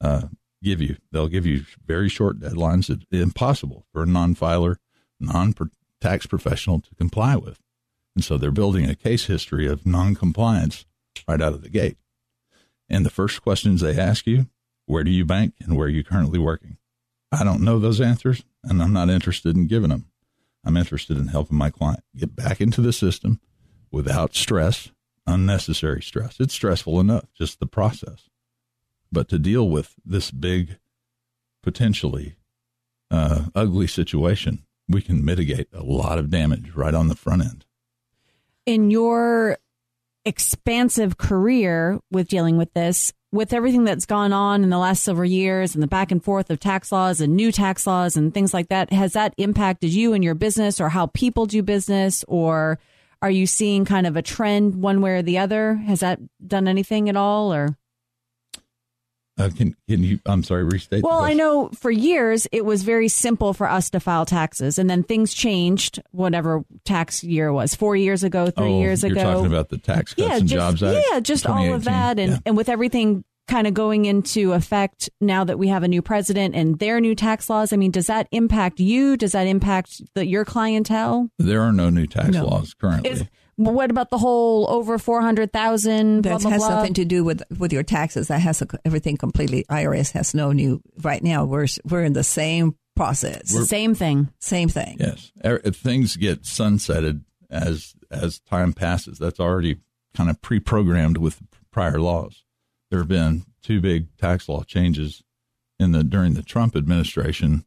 uh, 0.00 0.28
give 0.62 0.80
you. 0.80 0.96
They'll 1.12 1.28
give 1.28 1.46
you 1.46 1.64
very 1.84 2.08
short 2.08 2.40
deadlines 2.40 2.86
that 2.88 3.04
impossible 3.16 3.86
for 3.92 4.02
a 4.02 4.06
non-filer, 4.06 4.78
non-tax 5.20 6.26
professional 6.26 6.80
to 6.80 6.94
comply 6.94 7.36
with, 7.36 7.60
and 8.14 8.24
so 8.24 8.38
they're 8.38 8.50
building 8.50 8.88
a 8.88 8.94
case 8.94 9.26
history 9.26 9.66
of 9.66 9.86
non-compliance 9.86 10.86
right 11.28 11.40
out 11.40 11.52
of 11.52 11.62
the 11.62 11.70
gate. 11.70 11.98
And 12.88 13.04
the 13.04 13.10
first 13.10 13.42
questions 13.42 13.80
they 13.80 13.98
ask 13.98 14.26
you 14.26 14.46
where 14.86 15.04
do 15.04 15.10
you 15.10 15.24
bank 15.24 15.54
and 15.60 15.76
where 15.76 15.86
are 15.86 15.90
you 15.90 16.04
currently 16.04 16.38
working? 16.38 16.78
I 17.32 17.42
don't 17.42 17.62
know 17.62 17.78
those 17.78 18.00
answers 18.00 18.44
and 18.62 18.80
I'm 18.80 18.92
not 18.92 19.10
interested 19.10 19.56
in 19.56 19.66
giving 19.66 19.90
them. 19.90 20.06
I'm 20.64 20.76
interested 20.76 21.18
in 21.18 21.28
helping 21.28 21.58
my 21.58 21.70
client 21.70 22.04
get 22.16 22.34
back 22.34 22.60
into 22.60 22.80
the 22.80 22.92
system 22.92 23.40
without 23.90 24.34
stress, 24.34 24.90
unnecessary 25.26 26.02
stress. 26.02 26.36
It's 26.40 26.54
stressful 26.54 27.00
enough, 27.00 27.26
just 27.36 27.58
the 27.58 27.66
process. 27.66 28.28
But 29.10 29.28
to 29.28 29.38
deal 29.38 29.68
with 29.68 29.94
this 30.04 30.30
big, 30.30 30.78
potentially 31.62 32.36
uh, 33.10 33.46
ugly 33.54 33.86
situation, 33.86 34.64
we 34.88 35.02
can 35.02 35.24
mitigate 35.24 35.68
a 35.72 35.82
lot 35.82 36.18
of 36.18 36.30
damage 36.30 36.72
right 36.74 36.94
on 36.94 37.08
the 37.08 37.16
front 37.16 37.42
end. 37.42 37.64
in 38.66 38.90
your 38.90 39.56
expansive 40.24 41.16
career 41.16 42.00
with 42.10 42.26
dealing 42.28 42.56
with 42.56 42.72
this, 42.74 43.12
with 43.30 43.52
everything 43.52 43.84
that's 43.84 44.06
gone 44.06 44.32
on 44.32 44.64
in 44.64 44.70
the 44.70 44.78
last 44.78 45.04
several 45.04 45.28
years 45.28 45.74
and 45.74 45.82
the 45.82 45.86
back 45.88 46.10
and 46.10 46.22
forth 46.24 46.50
of 46.50 46.58
tax 46.58 46.90
laws 46.90 47.20
and 47.20 47.36
new 47.36 47.52
tax 47.52 47.86
laws 47.86 48.16
and 48.16 48.34
things 48.34 48.52
like 48.52 48.68
that, 48.68 48.92
has 48.92 49.12
that 49.12 49.34
impacted 49.36 49.92
you 49.92 50.12
and 50.14 50.24
your 50.24 50.34
business 50.34 50.80
or 50.80 50.88
how 50.88 51.06
people 51.06 51.46
do 51.46 51.62
business? 51.62 52.24
Or 52.26 52.80
are 53.22 53.30
you 53.30 53.46
seeing 53.46 53.84
kind 53.84 54.06
of 54.06 54.16
a 54.16 54.22
trend 54.22 54.74
one 54.74 55.00
way 55.00 55.12
or 55.12 55.22
the 55.22 55.38
other? 55.38 55.74
Has 55.74 56.00
that 56.00 56.18
done 56.44 56.66
anything 56.66 57.08
at 57.08 57.16
all? 57.16 57.54
Or 57.54 57.76
Uh, 59.38 59.50
can 59.54 59.76
can 59.88 60.02
you? 60.02 60.18
I'm 60.24 60.42
sorry. 60.42 60.64
Restate. 60.64 61.04
well, 61.04 61.18
I 61.20 61.34
know 61.34 61.68
for 61.70 61.90
years 61.90 62.46
it 62.52 62.64
was 62.64 62.82
very 62.84 63.08
simple 63.08 63.52
for 63.52 63.68
us 63.68 63.90
to 63.90 64.00
file 64.00 64.24
taxes, 64.24 64.78
and 64.78 64.88
then 64.88 65.02
things 65.02 65.34
changed. 65.34 66.02
Whatever 66.12 66.64
tax 66.84 67.22
year 67.22 67.52
was, 67.52 67.74
four 67.74 67.96
years 67.96 68.24
ago, 68.24 68.48
three 68.50 68.72
Oh, 68.72 68.80
years 68.80 69.02
you're 69.02 69.12
ago. 69.12 69.22
talking 69.22 69.46
about 69.46 69.68
the 69.68 69.76
Tax 69.78 70.14
Cuts 70.14 70.26
yeah, 70.28 70.36
and 70.36 70.48
just, 70.48 70.54
Jobs 70.54 70.82
Act. 70.82 71.06
Yeah, 71.10 71.20
just 71.20 71.46
all 71.46 71.74
of 71.74 71.84
that, 71.84 72.18
and 72.18 72.32
Yeah. 72.32 72.38
and 72.46 72.56
with 72.56 72.68
everything 72.70 73.24
kind 73.46 73.66
of 73.68 73.74
going 73.74 74.06
into 74.06 74.54
effect 74.54 75.08
now 75.20 75.44
that 75.44 75.56
we 75.58 75.68
have 75.68 75.82
a 75.84 75.88
new 75.88 76.02
president 76.02 76.54
and 76.56 76.78
their 76.80 76.98
new 77.00 77.14
tax 77.14 77.48
laws. 77.48 77.72
I 77.72 77.76
mean, 77.76 77.92
does 77.92 78.08
that 78.08 78.26
impact 78.32 78.80
you? 78.80 79.16
Does 79.16 79.32
that 79.32 79.46
impact 79.46 80.00
the, 80.14 80.26
your 80.26 80.44
clientele? 80.44 81.28
There 81.38 81.60
are 81.62 81.72
no 81.72 81.88
new 81.90 82.06
tax 82.08 82.30
No. 82.30 82.44
laws 82.46 82.74
currently. 82.74 83.10
Is 83.10 83.24
what 83.56 83.90
about 83.90 84.10
the 84.10 84.18
whole 84.18 84.68
over 84.70 84.98
four 84.98 85.20
hundred 85.20 85.52
thousand? 85.52 86.22
That 86.22 86.42
has 86.42 86.68
nothing 86.68 86.94
to 86.94 87.04
do 87.04 87.24
with 87.24 87.42
with 87.58 87.72
your 87.72 87.82
taxes. 87.82 88.28
That 88.28 88.40
has 88.40 88.62
a, 88.62 88.66
everything 88.84 89.16
completely. 89.16 89.64
IRS 89.70 90.12
has 90.12 90.34
no 90.34 90.52
new. 90.52 90.82
Right 91.02 91.22
now, 91.22 91.44
we're 91.44 91.66
we're 91.84 92.04
in 92.04 92.12
the 92.12 92.24
same 92.24 92.76
process. 92.94 93.48
Same 93.68 93.94
thing. 93.94 94.30
Same 94.38 94.68
thing. 94.68 94.96
Yes, 94.98 95.32
Er- 95.44 95.60
if 95.64 95.76
things 95.76 96.16
get 96.16 96.42
sunsetted 96.42 97.22
as 97.50 97.94
as 98.10 98.38
time 98.40 98.72
passes. 98.72 99.18
That's 99.18 99.40
already 99.40 99.78
kind 100.14 100.30
of 100.30 100.40
pre-programmed 100.40 101.18
with 101.18 101.40
prior 101.70 102.00
laws. 102.00 102.44
There 102.90 103.00
have 103.00 103.08
been 103.08 103.44
two 103.62 103.80
big 103.80 104.16
tax 104.16 104.48
law 104.48 104.62
changes 104.62 105.22
in 105.78 105.92
the 105.92 106.04
during 106.04 106.34
the 106.34 106.42
Trump 106.42 106.76
administration, 106.76 107.64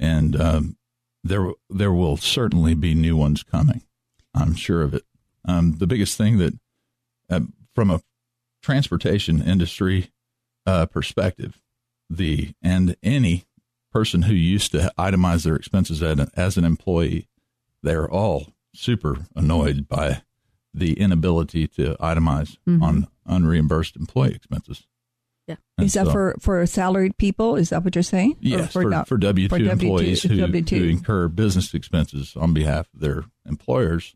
and 0.00 0.40
um, 0.40 0.76
there 1.22 1.52
there 1.70 1.92
will 1.92 2.16
certainly 2.16 2.74
be 2.74 2.94
new 2.94 3.16
ones 3.16 3.42
coming. 3.42 3.82
I'm 4.34 4.54
sure 4.54 4.82
of 4.82 4.94
it. 4.94 5.04
Um, 5.46 5.76
the 5.78 5.86
biggest 5.86 6.18
thing 6.18 6.38
that, 6.38 6.54
uh, 7.30 7.40
from 7.74 7.90
a 7.90 8.00
transportation 8.62 9.40
industry 9.42 10.10
uh, 10.66 10.86
perspective, 10.86 11.60
the 12.10 12.52
and 12.62 12.96
any 13.02 13.44
person 13.92 14.22
who 14.22 14.34
used 14.34 14.72
to 14.72 14.92
itemize 14.98 15.44
their 15.44 15.56
expenses 15.56 16.02
as 16.02 16.18
an, 16.18 16.28
as 16.36 16.56
an 16.56 16.64
employee, 16.64 17.28
they're 17.82 18.10
all 18.10 18.48
super 18.74 19.26
annoyed 19.34 19.88
by 19.88 20.22
the 20.74 20.92
inability 21.00 21.66
to 21.66 21.94
itemize 22.00 22.58
on 22.82 23.06
unreimbursed 23.26 23.96
employee 23.96 24.34
expenses. 24.34 24.86
Yeah. 25.46 25.56
And 25.78 25.86
Is 25.86 25.94
that 25.94 26.06
so- 26.06 26.12
for, 26.12 26.36
for 26.40 26.66
salaried 26.66 27.16
people? 27.18 27.56
Is 27.56 27.70
that 27.70 27.84
what 27.84 27.94
you're 27.94 28.02
saying? 28.02 28.32
Or 28.32 28.36
Yes, 28.40 28.72
for, 28.72 29.04
for 29.06 29.16
W 29.16 29.48
for 29.48 29.58
two 29.58 29.64
W2 29.64 29.70
employees 29.72 30.22
who, 30.24 30.28
W2. 30.36 30.68
who 30.76 30.84
incur 30.88 31.28
business 31.28 31.72
expenses 31.72 32.34
on 32.36 32.52
behalf 32.52 32.88
of 32.92 33.00
their 33.00 33.24
employers, 33.46 34.14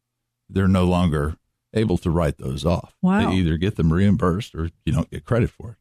they're 0.52 0.68
no 0.68 0.84
longer 0.84 1.36
able 1.74 1.98
to 1.98 2.10
write 2.10 2.38
those 2.38 2.64
off. 2.64 2.96
Wow. 3.02 3.30
They 3.30 3.36
either 3.36 3.56
get 3.56 3.76
them 3.76 3.92
reimbursed 3.92 4.54
or 4.54 4.70
you 4.84 4.92
don't 4.92 5.10
get 5.10 5.24
credit 5.24 5.50
for 5.50 5.70
it. 5.70 5.76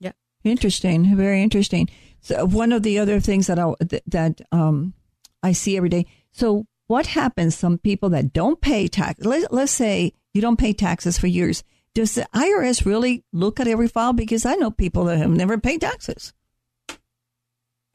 Yeah. 0.00 0.12
Interesting, 0.44 1.16
very 1.16 1.42
interesting. 1.42 1.88
So 2.20 2.46
one 2.46 2.72
of 2.72 2.82
the 2.82 2.98
other 2.98 3.20
things 3.20 3.46
that 3.46 3.58
I 3.58 3.72
th- 3.86 4.02
that 4.06 4.40
um, 4.52 4.94
I 5.42 5.52
see 5.52 5.76
every 5.76 5.88
day. 5.88 6.06
So 6.32 6.66
what 6.86 7.06
happens? 7.06 7.54
Some 7.54 7.78
people 7.78 8.08
that 8.10 8.32
don't 8.32 8.60
pay 8.60 8.88
tax. 8.88 9.24
Let, 9.24 9.52
let's 9.52 9.72
say 9.72 10.14
you 10.32 10.40
don't 10.40 10.58
pay 10.58 10.72
taxes 10.72 11.18
for 11.18 11.26
years. 11.26 11.62
Does 11.94 12.14
the 12.14 12.28
IRS 12.34 12.84
really 12.84 13.24
look 13.32 13.60
at 13.60 13.68
every 13.68 13.88
file? 13.88 14.12
Because 14.12 14.46
I 14.46 14.54
know 14.54 14.70
people 14.70 15.04
that 15.04 15.18
have 15.18 15.30
never 15.30 15.58
paid 15.58 15.80
taxes. 15.80 16.32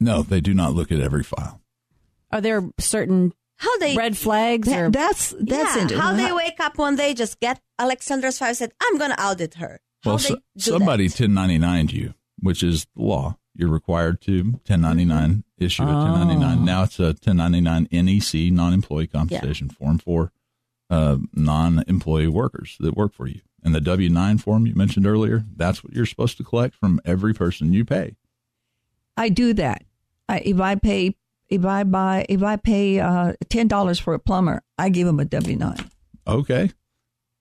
No, 0.00 0.22
they 0.22 0.40
do 0.40 0.54
not 0.54 0.74
look 0.74 0.92
at 0.92 1.00
every 1.00 1.22
file. 1.22 1.60
Are 2.30 2.40
there 2.40 2.68
certain 2.78 3.32
How 3.56 3.76
they 3.78 3.96
red 3.96 4.16
flags 4.16 4.68
That- 4.68 4.80
or 4.80 4.90
that's 4.90 5.30
that's 5.38 5.50
yeah, 5.76 5.82
interesting. 5.82 5.98
how 5.98 6.12
they 6.14 6.32
wake 6.32 6.58
up 6.60 6.76
one 6.78 6.96
day, 6.96 7.14
just 7.14 7.38
get 7.40 7.60
Alexandra's 7.78 8.38
file, 8.38 8.54
said, 8.54 8.72
"I'm 8.82 8.98
going 8.98 9.10
to 9.10 9.22
audit 9.24 9.54
her." 9.54 9.80
How 10.02 10.10
Well, 10.12 10.18
they 10.18 10.24
so, 10.28 10.34
do 10.34 10.40
somebody 10.56 11.08
that? 11.08 11.18
1099 11.20 11.88
you, 11.88 12.14
which 12.40 12.62
is 12.62 12.86
the 12.96 13.02
law. 13.02 13.38
You're 13.56 13.70
required 13.70 14.20
to 14.22 14.42
1099 14.66 15.44
issue 15.58 15.84
a 15.84 15.86
Oh. 15.86 16.12
1099. 16.12 16.64
Now 16.64 16.82
it's 16.82 16.98
a 16.98 17.14
1099 17.14 17.86
NEC, 17.92 18.50
non-employee 18.52 19.06
compensation 19.06 19.68
form 19.68 19.98
for 19.98 20.32
uh, 20.90 21.18
non-employee 21.32 22.28
workers 22.28 22.76
that 22.80 22.96
work 22.96 23.14
for 23.14 23.26
you. 23.26 23.40
And 23.62 23.74
the 23.74 23.80
W-9 23.80 24.40
form 24.40 24.66
you 24.66 24.74
mentioned 24.74 25.06
earlier, 25.06 25.44
that's 25.56 25.82
what 25.82 25.94
you're 25.94 26.04
supposed 26.04 26.36
to 26.36 26.44
collect 26.44 26.74
from 26.74 27.00
every 27.04 27.32
person 27.32 27.72
you 27.72 27.84
pay. 27.84 28.16
I 29.16 29.28
do 29.30 29.54
that. 29.54 29.84
I, 30.28 30.40
if 30.40 30.60
I 30.60 30.74
pay 30.74 31.14
if 31.48 31.64
I 31.64 31.84
buy 31.84 32.26
if 32.28 32.42
I 32.42 32.56
pay 32.56 33.00
uh, 33.00 33.32
ten 33.48 33.68
dollars 33.68 33.98
for 33.98 34.14
a 34.14 34.18
plumber, 34.18 34.62
I 34.78 34.88
give 34.88 35.06
him 35.06 35.20
a 35.20 35.24
W 35.24 35.56
nine, 35.56 35.90
Okay, 36.26 36.70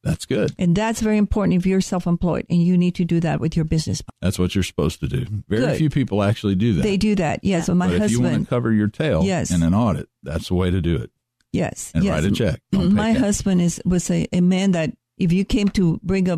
that's 0.04 0.26
good. 0.26 0.54
and 0.60 0.76
that's 0.76 1.00
very 1.02 1.18
important 1.18 1.58
if 1.58 1.66
you're 1.66 1.82
self 1.82 2.06
employed 2.06 2.46
and 2.50 2.62
you 2.62 2.78
need 2.78 2.96
to 2.96 3.06
do 3.06 3.20
that 3.22 3.40
with 3.40 3.56
your 3.56 3.66
business. 3.66 4.02
That's 4.22 4.38
what 4.38 4.54
you're 4.56 4.64
supposed 4.64 5.00
to 5.00 5.08
do. 5.08 5.26
Very 5.48 5.62
Good. 5.62 5.78
few 5.78 5.90
people 5.90 6.22
actually 6.24 6.56
do 6.56 6.74
that. 6.74 6.82
They 6.84 6.98
do 6.98 7.16
that. 7.16 7.40
Yes, 7.44 7.66
so 7.68 7.74
my 7.76 7.88
but 7.88 8.02
if 8.02 8.12
you 8.12 8.20
want 8.20 8.30
husband. 8.32 8.46
to 8.48 8.50
cover 8.50 8.72
your 8.74 8.88
tail 8.90 9.24
Yes. 9.24 9.52
in 9.52 9.64
an 9.64 9.74
audit, 9.74 10.08
that's 10.22 10.50
the 10.50 10.56
way 10.56 10.70
to 10.70 10.82
do 10.82 10.98
it. 10.98 11.10
Yes, 11.54 11.92
And 11.96 12.04
yes. 12.04 12.12
write 12.14 12.26
a 12.26 12.32
check. 12.32 12.60
My 12.72 13.14
cash. 13.14 13.22
husband 13.22 13.62
is 13.62 13.82
was 13.86 14.10
a, 14.10 14.28
a 14.34 14.42
man 14.42 14.72
that 14.72 14.92
if 15.18 15.32
you 15.32 15.46
came 15.46 15.70
to 15.70 16.00
bring 16.04 16.28
a 16.30 16.38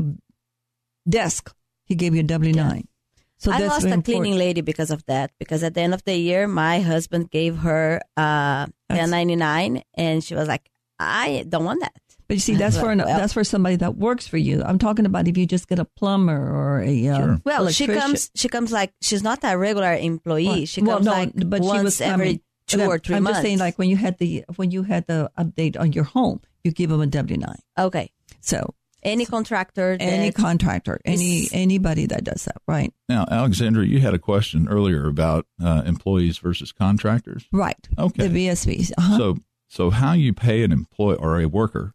desk, 1.10 1.54
he 1.86 1.95
gave 1.95 2.13
you 2.13 2.21
a 2.21 2.23
W 2.23 2.54
nine. 2.54 2.88
So 3.38 3.52
I 3.52 3.60
lost 3.60 3.86
a 3.86 4.02
cleaning 4.02 4.36
lady 4.38 4.62
because 4.62 4.91
of 4.91 5.06
that. 5.08 5.32
Because 5.39 5.62
at 5.63 5.74
the 5.74 5.82
end 5.82 5.93
of 5.93 6.04
the 6.06 6.15
year, 6.15 6.48
my 6.48 6.80
husband 6.80 7.30
gave 7.32 7.58
her 7.58 8.00
uh, 8.17 8.67
That's- 8.89 9.10
1099, 9.12 9.84
and 9.95 10.24
she 10.24 10.36
was 10.36 10.48
like, 10.48 10.69
"I 11.00 11.45
don't 11.48 11.65
want 11.65 11.82
that." 11.82 11.93
But 12.28 12.36
you 12.36 12.39
see, 12.39 12.56
that's 12.62 12.78
for 12.80 12.91
an, 12.91 13.00
Well- 13.00 13.17
that's 13.19 13.34
for 13.34 13.43
somebody 13.43 13.76
that 13.78 13.98
works 13.98 14.28
for 14.28 14.38
you. 14.38 14.63
I'm 14.63 14.80
talking 14.80 15.06
about 15.06 15.28
if 15.28 15.38
you 15.38 15.45
just 15.45 15.67
get 15.67 15.80
a 15.80 15.86
plumber 15.86 16.34
or 16.36 16.82
a 16.82 17.08
uh, 17.10 17.17
Sure. 17.17 17.41
Well, 17.43 17.69
she 17.69 17.88
comes. 17.88 18.32
She 18.36 18.48
comes 18.50 18.71
like 18.71 18.93
she's 19.02 19.21
not 19.21 19.39
a 19.43 19.58
regular 19.58 19.93
employee. 19.93 20.45
Well, 20.48 20.65
she 20.65 20.82
well, 20.82 20.98
comes 20.98 21.06
no, 21.06 21.12
like 21.12 21.32
but 21.36 21.62
she 21.62 21.67
once 21.67 21.84
was 21.84 22.02
every 22.02 22.26
coming. 22.26 22.41
two 22.67 22.78
But 22.78 22.84
I'm- 22.84 22.91
or 22.91 23.00
3 23.00 23.15
I'm 23.17 23.24
months. 23.24 23.38
just 23.39 23.43
saying, 23.45 23.60
like 23.60 23.78
when 23.78 23.89
you 23.89 23.98
had 23.98 24.17
the 24.17 24.45
when 24.56 24.71
you 24.71 24.84
had 24.84 25.06
the 25.08 25.30
update 25.38 25.78
on 25.80 25.91
your 25.91 26.06
home, 26.06 26.39
you 26.63 26.71
give 26.71 26.89
them 26.89 27.02
a 27.02 27.08
W 27.08 27.38
nine. 27.38 27.60
okay, 27.78 28.10
So 28.41 28.74
any 29.06 29.26
contractor, 29.26 29.96
any 30.00 30.32
contractor, 30.32 31.00
any 31.06 31.48
anybody 31.54 32.08
that 32.08 32.24
does 32.24 32.46
that, 32.46 32.58
right? 32.68 32.94
Now, 33.08 33.26
Alexandra, 33.30 33.86
you 33.86 34.00
had 34.00 34.13
a 34.13 34.20
question 34.20 34.68
earlier 34.68 35.08
about 35.08 35.46
uh, 35.63 35.84
employees 35.86 36.39
versus 36.39 36.72
contractors. 36.72 37.46
Right. 37.52 37.88
Okay. 37.98 38.28
The 38.28 38.48
VSBs. 38.48 38.91
Uh-huh. 38.98 39.18
So, 39.18 39.38
so 39.68 39.89
how 39.91 40.13
you 40.13 40.34
pay 40.34 40.63
an 40.63 40.72
employee 40.72 41.18
or 41.18 41.39
a 41.39 41.46
worker 41.48 41.94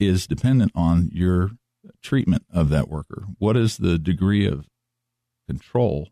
is 0.00 0.26
dependent 0.26 0.72
on 0.74 1.10
your 1.12 1.52
treatment 2.02 2.44
of 2.52 2.70
that 2.70 2.88
worker. 2.88 3.26
What 3.38 3.56
is 3.56 3.76
the 3.76 3.98
degree 3.98 4.46
of 4.46 4.66
control 5.46 6.08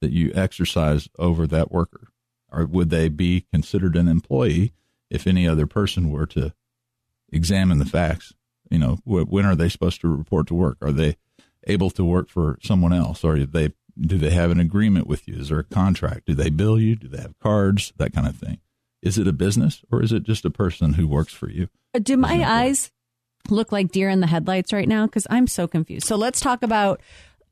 that 0.00 0.12
you 0.12 0.32
exercise 0.34 1.08
over 1.18 1.46
that 1.46 1.70
worker? 1.70 2.08
Or 2.50 2.64
would 2.64 2.90
they 2.90 3.08
be 3.08 3.46
considered 3.52 3.96
an 3.96 4.08
employee 4.08 4.72
if 5.10 5.26
any 5.26 5.46
other 5.46 5.66
person 5.66 6.10
were 6.10 6.26
to 6.26 6.54
examine 7.30 7.78
the 7.78 7.84
facts? 7.84 8.32
You 8.70 8.78
know, 8.78 8.94
wh- 9.04 9.30
when 9.30 9.44
are 9.46 9.54
they 9.56 9.68
supposed 9.68 10.00
to 10.02 10.08
report 10.08 10.46
to 10.48 10.54
work? 10.54 10.78
Are 10.82 10.92
they 10.92 11.16
able 11.66 11.90
to 11.90 12.04
work 12.04 12.28
for 12.28 12.58
someone 12.62 12.92
else, 12.92 13.24
or 13.24 13.36
do 13.36 13.46
they 13.46 13.72
do 14.00 14.16
they 14.18 14.30
have 14.30 14.50
an 14.50 14.60
agreement 14.60 15.06
with 15.06 15.26
you? 15.26 15.34
Is 15.36 15.48
there 15.48 15.58
a 15.58 15.64
contract? 15.64 16.26
Do 16.26 16.34
they 16.34 16.50
bill 16.50 16.78
you? 16.78 16.94
Do 16.96 17.08
they 17.08 17.20
have 17.20 17.38
cards? 17.40 17.92
That 17.96 18.12
kind 18.12 18.26
of 18.28 18.36
thing. 18.36 18.58
Is 19.02 19.18
it 19.18 19.26
a 19.28 19.32
business 19.32 19.82
or 19.90 20.02
is 20.02 20.12
it 20.12 20.22
just 20.22 20.44
a 20.44 20.50
person 20.50 20.94
who 20.94 21.06
works 21.08 21.32
for 21.32 21.48
you? 21.50 21.68
Uh, 21.94 21.98
Do 22.00 22.16
my 22.16 22.42
eyes 22.48 22.90
look 23.48 23.72
like 23.72 23.90
deer 23.92 24.08
in 24.08 24.20
the 24.20 24.26
headlights 24.26 24.72
right 24.72 24.88
now? 24.88 25.06
Because 25.06 25.26
I'm 25.30 25.46
so 25.48 25.66
confused. 25.66 26.06
So 26.06 26.16
let's 26.16 26.40
talk 26.40 26.62
about 26.62 27.00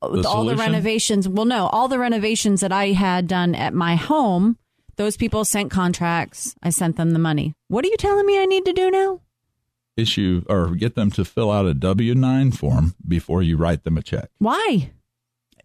uh, 0.01 0.09
The 0.09 0.27
all 0.27 0.45
the 0.45 0.55
renovations. 0.55 1.27
Well, 1.27 1.45
no, 1.45 1.67
all 1.67 1.87
the 1.87 1.99
renovations 1.99 2.61
that 2.61 2.71
I 2.71 2.87
had 2.93 3.27
done 3.27 3.55
at 3.55 3.73
my 3.73 3.95
home. 3.95 4.57
Those 4.95 5.15
people 5.17 5.45
sent 5.45 5.69
contracts. 5.69 6.55
I 6.63 6.69
sent 6.69 6.95
them 6.95 7.11
the 7.11 7.19
money. 7.19 7.53
What 7.67 7.85
are 7.85 7.89
you 7.89 7.97
telling 7.97 8.25
me 8.25 8.39
I 8.41 8.45
need 8.45 8.65
to 8.65 8.73
do 8.73 8.89
now? 8.89 9.21
Issue 9.97 10.43
or 10.47 10.75
get 10.75 10.95
them 10.95 11.09
to 11.11 11.25
fill 11.25 11.51
out 11.51 11.65
a 11.65 11.73
W 11.73 12.13
nine 12.15 12.51
form 12.51 12.93
before 13.07 13.41
you 13.41 13.57
write 13.57 13.83
them 13.83 13.97
a 13.97 14.03
check. 14.03 14.29
Why? 14.37 14.91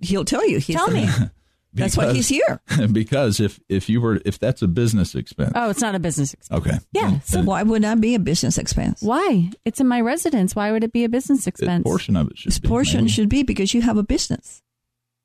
He'll 0.01 0.25
tell 0.25 0.47
you. 0.49 0.59
He's 0.59 0.75
Tell 0.77 0.91
me. 0.91 1.07
That's 1.75 1.97
why 1.97 2.13
he's 2.13 2.29
here. 2.29 2.61
because 2.93 3.41
if 3.41 3.59
if 3.69 3.89
you 3.89 4.03
were 4.03 4.21
if 4.27 4.39
that's 4.39 4.61
a 4.61 4.69
business 4.69 5.15
expense, 5.15 5.53
Oh, 5.55 5.71
it's 5.71 5.81
not 5.81 5.95
a 5.95 5.99
business 5.99 6.35
expense. 6.35 6.61
okay, 6.67 6.79
Yeah. 6.93 7.21
So 7.21 7.39
then 7.39 7.47
why 7.47 7.63
would 7.63 7.83
that 7.83 7.99
be 7.99 8.15
a 8.15 8.19
business 8.19 8.59
expense? 8.59 9.01
Why? 9.01 9.51
It's 9.65 9.81
in 9.81 9.89
my 9.89 10.03
residence. 10.03 10.55
Why 10.55 10.71
would 10.71 10.85
it 10.85 10.93
be 10.93 11.05
a 11.05 11.09
business 11.09 11.47
a 11.47 11.49
expense? 11.49 11.83
portion 11.85 12.15
of 12.17 12.29
it 12.31 12.37
should 12.37 12.51
This 12.53 12.59
be 12.59 12.69
portion 12.69 13.01
maybe. 13.05 13.11
should 13.11 13.29
be 13.31 13.43
because 13.43 13.73
you 13.73 13.81
have 13.81 13.97
a 13.97 14.03
business. 14.03 14.63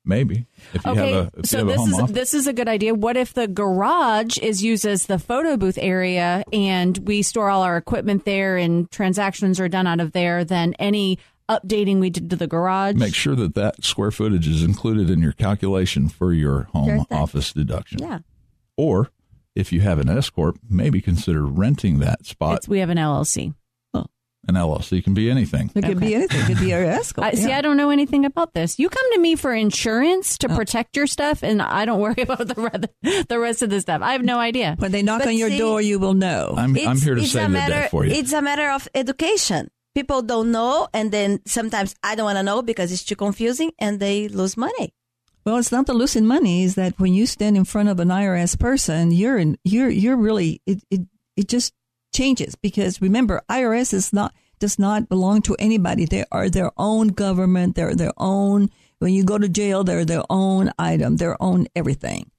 Maybe 0.08 0.46
if 0.72 0.84
you 0.84 0.90
okay, 0.92 1.12
have 1.12 1.34
a 1.34 1.38
if 1.38 1.46
so 1.46 1.58
you 1.58 1.66
have 1.66 1.68
a 1.68 1.70
this 1.70 1.78
home 1.78 1.88
is 1.88 1.98
office. 2.00 2.14
this 2.14 2.34
is 2.34 2.46
a 2.46 2.52
good 2.52 2.68
idea. 2.68 2.94
What 2.94 3.16
if 3.16 3.34
the 3.34 3.46
garage 3.46 4.38
is 4.38 4.62
used 4.62 4.84
as 4.86 5.06
the 5.06 5.18
photo 5.18 5.56
booth 5.56 5.78
area 5.80 6.42
and 6.52 6.98
we 6.98 7.22
store 7.22 7.50
all 7.50 7.62
our 7.62 7.76
equipment 7.76 8.24
there 8.24 8.56
and 8.56 8.90
transactions 8.90 9.60
are 9.60 9.68
done 9.68 9.86
out 9.86 10.00
of 10.00 10.12
there? 10.12 10.44
Then 10.44 10.74
any 10.78 11.18
updating 11.48 11.98
we 12.00 12.10
did 12.10 12.30
to 12.30 12.36
the 12.36 12.46
garage. 12.46 12.96
Make 12.96 13.14
sure 13.14 13.34
that 13.36 13.54
that 13.54 13.84
square 13.84 14.10
footage 14.10 14.48
is 14.48 14.62
included 14.62 15.10
in 15.10 15.20
your 15.20 15.32
calculation 15.32 16.08
for 16.08 16.32
your 16.32 16.64
home 16.72 16.86
Sure 16.88 17.06
office 17.10 17.52
deduction. 17.52 18.00
Yeah. 18.00 18.18
Or 18.76 19.10
if 19.54 19.72
you 19.72 19.80
have 19.80 19.98
an 19.98 20.08
S 20.08 20.30
corp, 20.30 20.58
maybe 20.68 21.00
consider 21.00 21.44
renting 21.44 21.98
that 21.98 22.26
spot. 22.26 22.58
It's, 22.58 22.68
we 22.68 22.78
have 22.78 22.90
an 22.90 22.98
LLC. 22.98 23.54
An 24.48 24.54
LLC 24.54 25.04
can 25.04 25.12
be 25.12 25.30
anything. 25.30 25.70
It 25.74 25.82
could 25.82 25.96
Okay. 25.96 26.06
be 26.06 26.14
anything. 26.14 26.40
It 26.40 26.46
could 26.46 26.58
be 26.58 26.72
a 26.72 26.78
escort. 26.88 27.26
I, 27.28 27.32
See. 27.34 27.52
I 27.52 27.60
don't 27.60 27.76
know 27.76 27.90
anything 27.90 28.24
about 28.24 28.54
this. 28.54 28.78
You 28.78 28.88
come 28.88 29.04
to 29.12 29.20
me 29.20 29.36
for 29.36 29.52
insurance 29.52 30.38
to 30.38 30.50
oh. 30.50 30.56
protect 30.56 30.96
your 30.96 31.06
stuff, 31.06 31.42
and 31.42 31.60
I 31.60 31.84
don't 31.84 32.00
worry 32.00 32.14
about 32.22 32.48
the 32.48 32.54
re- 32.56 33.22
the 33.28 33.38
rest 33.38 33.60
of 33.62 33.68
the 33.68 33.80
stuff. 33.82 34.00
I 34.00 34.12
have 34.12 34.22
no 34.22 34.38
idea. 34.38 34.74
when 34.78 34.90
they 34.90 35.02
knock 35.02 35.20
But 35.20 35.28
on 35.28 35.36
your 35.36 35.50
see- 35.50 35.58
door, 35.58 35.82
you 35.82 35.98
will 35.98 36.14
know. 36.14 36.54
I'm 36.56 36.74
I'm 36.78 36.98
here 36.98 37.14
to 37.14 37.20
it's 37.20 37.32
save 37.32 37.50
a 37.50 37.52
the 37.52 37.58
day 37.58 37.88
for 37.90 38.04
you. 38.06 38.12
It's 38.12 38.32
a 38.32 38.40
matter 38.40 38.70
of 38.70 38.88
education. 38.94 39.68
People 39.94 40.22
don't 40.22 40.50
know, 40.52 40.88
and 40.94 41.10
then 41.12 41.40
sometimes 41.46 41.94
I 42.02 42.14
don't 42.14 42.24
want 42.24 42.38
to 42.38 42.42
know 42.42 42.62
because 42.62 42.90
it's 42.92 43.04
too 43.04 43.16
confusing, 43.16 43.72
and 43.78 44.00
they 44.00 44.28
lose 44.28 44.56
money. 44.56 44.94
Well, 45.44 45.56
it's 45.56 45.72
not 45.72 45.86
the 45.86 45.94
losing 45.94 46.26
money. 46.26 46.62
Is 46.64 46.74
that 46.76 46.98
when 46.98 47.12
you 47.14 47.26
stand 47.26 47.56
in 47.56 47.64
front 47.64 47.88
of 47.88 48.00
an 48.00 48.08
IRS 48.08 48.58
person, 48.58 49.10
you're 49.12 49.36
in, 49.38 49.58
you're 49.64 49.88
you're 49.90 50.16
really 50.16 50.62
it, 50.66 50.82
it 50.90 51.00
it 51.36 51.48
just 51.48 51.72
changes 52.12 52.54
because 52.56 53.00
remember, 53.02 53.42
IRS 53.48 53.92
is 53.92 54.12
not 54.12 54.32
does 54.58 54.78
not 54.78 55.08
belong 55.08 55.40
to 55.42 55.54
anybody. 55.58 56.04
They 56.04 56.24
are 56.32 56.48
their 56.50 56.72
own 56.76 57.08
government. 57.08 57.76
They're 57.76 57.94
their 57.94 58.12
own. 58.16 58.70
When 58.98 59.12
you 59.12 59.22
go 59.24 59.38
to 59.38 59.48
jail, 59.48 59.84
they're 59.84 60.04
their 60.04 60.24
own 60.28 60.72
item, 60.78 61.16
their 61.18 61.40
own 61.40 61.68
everything. 61.76 62.30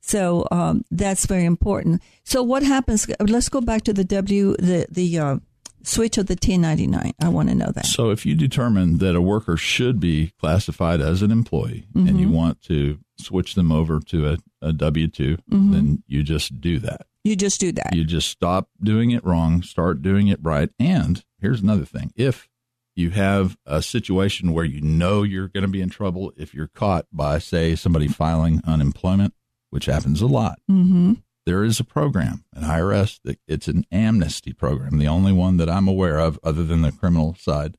So 0.00 0.46
um, 0.50 0.84
that's 0.90 1.26
very 1.26 1.44
important. 1.44 2.00
So 2.24 2.42
what 2.42 2.62
happens? 2.62 3.06
Let's 3.20 3.48
go 3.48 3.60
back 3.60 3.82
to 3.84 3.92
the 3.92 4.04
W 4.04 4.56
the 4.58 4.86
the 4.90 5.18
uh, 5.18 5.36
switch 5.82 6.16
of 6.16 6.26
the 6.26 6.34
1099. 6.34 7.12
I 7.20 7.28
want 7.28 7.48
to 7.48 7.54
know 7.54 7.70
that. 7.74 7.86
So 7.86 8.10
if 8.10 8.24
you 8.24 8.34
determine 8.34 8.98
that 8.98 9.14
a 9.16 9.20
worker 9.20 9.56
should 9.56 10.00
be 10.00 10.32
classified 10.40 11.00
as 11.00 11.22
an 11.22 11.30
employee 11.30 11.86
and 11.94 12.08
Mm-hmm. 12.08 12.18
you 12.18 12.28
want 12.30 12.62
to 12.62 12.98
switch 13.18 13.54
them 13.54 13.70
over 13.72 14.00
to 14.00 14.28
a, 14.28 14.38
a 14.62 14.72
W 14.72 15.08
2 15.08 15.36
Mm-hmm. 15.36 15.72
then 15.72 16.02
you 16.06 16.22
just 16.22 16.60
do 16.60 16.78
that. 16.80 17.06
You 17.26 17.34
just 17.34 17.60
do 17.60 17.72
that. 17.72 17.94
You 17.94 18.04
just 18.04 18.28
stop 18.28 18.68
doing 18.80 19.10
it 19.10 19.24
wrong, 19.24 19.62
start 19.62 20.00
doing 20.00 20.28
it 20.28 20.38
right. 20.42 20.70
And 20.78 21.24
here's 21.40 21.60
another 21.60 21.84
thing. 21.84 22.12
If 22.14 22.48
you 22.94 23.10
have 23.10 23.56
a 23.66 23.82
situation 23.82 24.52
where 24.52 24.64
you 24.64 24.80
know 24.80 25.24
you're 25.24 25.48
going 25.48 25.62
to 25.62 25.68
be 25.68 25.82
in 25.82 25.90
trouble 25.90 26.32
if 26.36 26.54
you're 26.54 26.68
caught 26.68 27.06
by, 27.12 27.38
say, 27.38 27.74
somebody 27.74 28.06
filing 28.06 28.62
unemployment, 28.64 29.34
which 29.70 29.86
happens 29.86 30.22
a 30.22 30.26
lot, 30.26 30.60
mm-hmm. 30.70 31.14
there 31.44 31.64
is 31.64 31.80
a 31.80 31.84
program 31.84 32.44
at 32.54 32.62
IRS 32.62 33.18
that 33.24 33.40
it's 33.48 33.66
an 33.66 33.84
amnesty 33.90 34.52
program, 34.52 34.98
the 34.98 35.08
only 35.08 35.32
one 35.32 35.56
that 35.56 35.68
I'm 35.68 35.88
aware 35.88 36.18
of 36.18 36.38
other 36.44 36.62
than 36.62 36.82
the 36.82 36.92
criminal 36.92 37.34
side, 37.34 37.76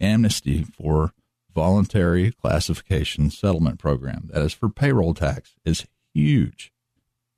amnesty 0.00 0.64
for 0.64 1.12
voluntary 1.54 2.32
classification 2.32 3.30
settlement 3.30 3.78
program. 3.78 4.28
That 4.32 4.42
is 4.42 4.52
for 4.52 4.68
payroll 4.68 5.14
tax 5.14 5.54
is 5.64 5.86
huge. 6.12 6.72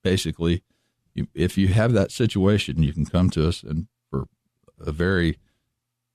Basically, 0.03 0.63
you, 1.15 1.29
if 1.35 1.59
you 1.59 1.69
have 1.69 1.93
that 1.93 2.11
situation, 2.11 2.83
you 2.83 2.93
can 2.93 3.07
come 3.07 3.31
to 3.31 3.49
us 3.49 3.63
and 3.63 3.87
for 4.11 4.27
a 4.81 4.93
very, 4.93 5.39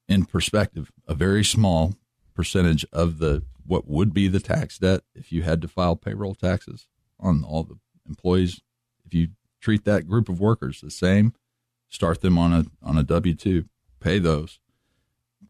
in 0.08 0.26
perspective, 0.26 0.92
a 1.08 1.14
very 1.14 1.44
small 1.44 1.96
percentage 2.34 2.86
of 2.92 3.18
the 3.20 3.44
what 3.66 3.88
would 3.88 4.14
be 4.14 4.28
the 4.28 4.40
tax 4.40 4.78
debt 4.78 5.02
if 5.14 5.32
you 5.32 5.42
had 5.42 5.62
to 5.62 5.68
file 5.68 5.96
payroll 5.96 6.36
taxes 6.36 6.88
on 7.20 7.44
all 7.44 7.64
the 7.64 7.78
employees. 8.08 8.62
If 9.06 9.14
you 9.14 9.30
treat 9.60 9.84
that 9.86 10.08
group 10.08 10.30
of 10.30 10.40
workers 10.40 10.82
the 10.82 10.92
same, 10.92 11.34
start 11.90 12.22
them 12.22 12.38
on 12.38 12.54
a 12.54 12.66
on 12.82 12.98
a 12.98 13.04
W 13.04 13.34
two, 13.34 13.66
pay 14.00 14.20
those, 14.20 14.60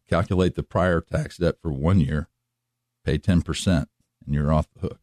calculate 0.08 0.54
the 0.54 0.62
prior 0.62 1.00
tax 1.00 1.36
debt 1.36 1.56
for 1.62 1.72
one 1.72 2.00
year, 2.00 2.28
pay 3.04 3.18
ten 3.18 3.42
percent, 3.42 3.88
and 4.24 4.34
you're 4.34 4.52
off 4.52 4.68
the 4.74 4.80
hook. 4.80 5.00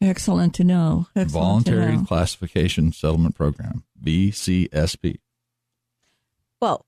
Excellent 0.00 0.54
to 0.54 0.64
know. 0.64 1.06
Excellent 1.14 1.30
Voluntary 1.32 1.92
to 1.92 1.98
know. 1.98 2.04
Classification 2.04 2.92
Settlement 2.92 3.34
Program, 3.34 3.84
VCSP. 4.02 5.18
Well, 6.60 6.86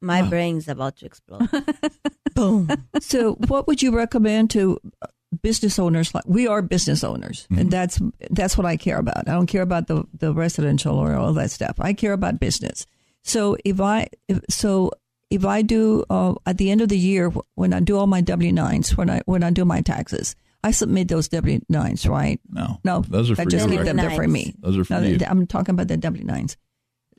my 0.00 0.22
Oh. 0.22 0.28
brain's 0.30 0.68
about 0.68 0.96
to 0.98 1.06
explode. 1.06 1.48
Boom. 2.34 2.68
so, 3.00 3.34
what 3.48 3.66
would 3.66 3.82
you 3.82 3.94
recommend 3.94 4.50
to 4.50 4.78
uh, 5.02 5.06
business 5.42 5.78
owners? 5.78 6.14
Like 6.14 6.24
we 6.26 6.46
are 6.46 6.62
business 6.62 7.04
owners, 7.04 7.46
Mm-hmm. 7.50 7.60
and 7.60 7.70
that's 7.70 8.00
that's 8.30 8.56
what 8.56 8.66
I 8.66 8.76
care 8.76 8.98
about. 8.98 9.28
I 9.28 9.32
don't 9.32 9.46
care 9.46 9.62
about 9.62 9.86
the 9.88 10.04
the 10.16 10.32
residential 10.32 10.96
or 10.98 11.14
all 11.16 11.32
that 11.34 11.50
stuff. 11.50 11.76
I 11.78 11.92
care 11.92 12.12
about 12.14 12.40
business. 12.40 12.86
So 13.22 13.56
if 13.64 13.80
I 13.80 14.08
if, 14.28 14.40
so 14.48 14.92
if 15.28 15.44
I 15.44 15.60
do 15.62 16.04
uh, 16.08 16.34
at 16.46 16.56
the 16.56 16.70
end 16.70 16.80
of 16.80 16.88
the 16.88 16.98
year 16.98 17.30
when 17.54 17.74
I 17.74 17.80
do 17.80 17.98
all 17.98 18.06
my 18.06 18.22
W 18.22 18.52
nines 18.52 18.96
when 18.96 19.10
I 19.10 19.20
when 19.26 19.42
I 19.42 19.50
do 19.50 19.64
my 19.66 19.82
taxes, 19.82 20.34
I 20.62 20.70
submit 20.72 21.08
those 21.08 21.28
W 21.28 21.60
nines, 21.68 22.06
right? 22.06 22.38
No, 22.50 22.78
No, 22.84 23.00
those 23.00 23.30
are 23.30 23.34
for 23.36 23.42
I 23.42 23.44
for 23.44 23.50
just 23.50 23.68
your 23.68 23.76
keep 23.78 23.86
them 23.86 23.96
there 23.96 24.10
for 24.10 24.26
me. 24.28 24.54
Those 24.60 24.76
are 24.78 24.84
for 24.84 24.94
No, 24.94 25.00
you. 25.00 25.18
I'm 25.26 25.46
talking 25.46 25.74
about 25.74 25.88
the 25.88 25.96
W 25.96 26.24
nines. 26.24 26.56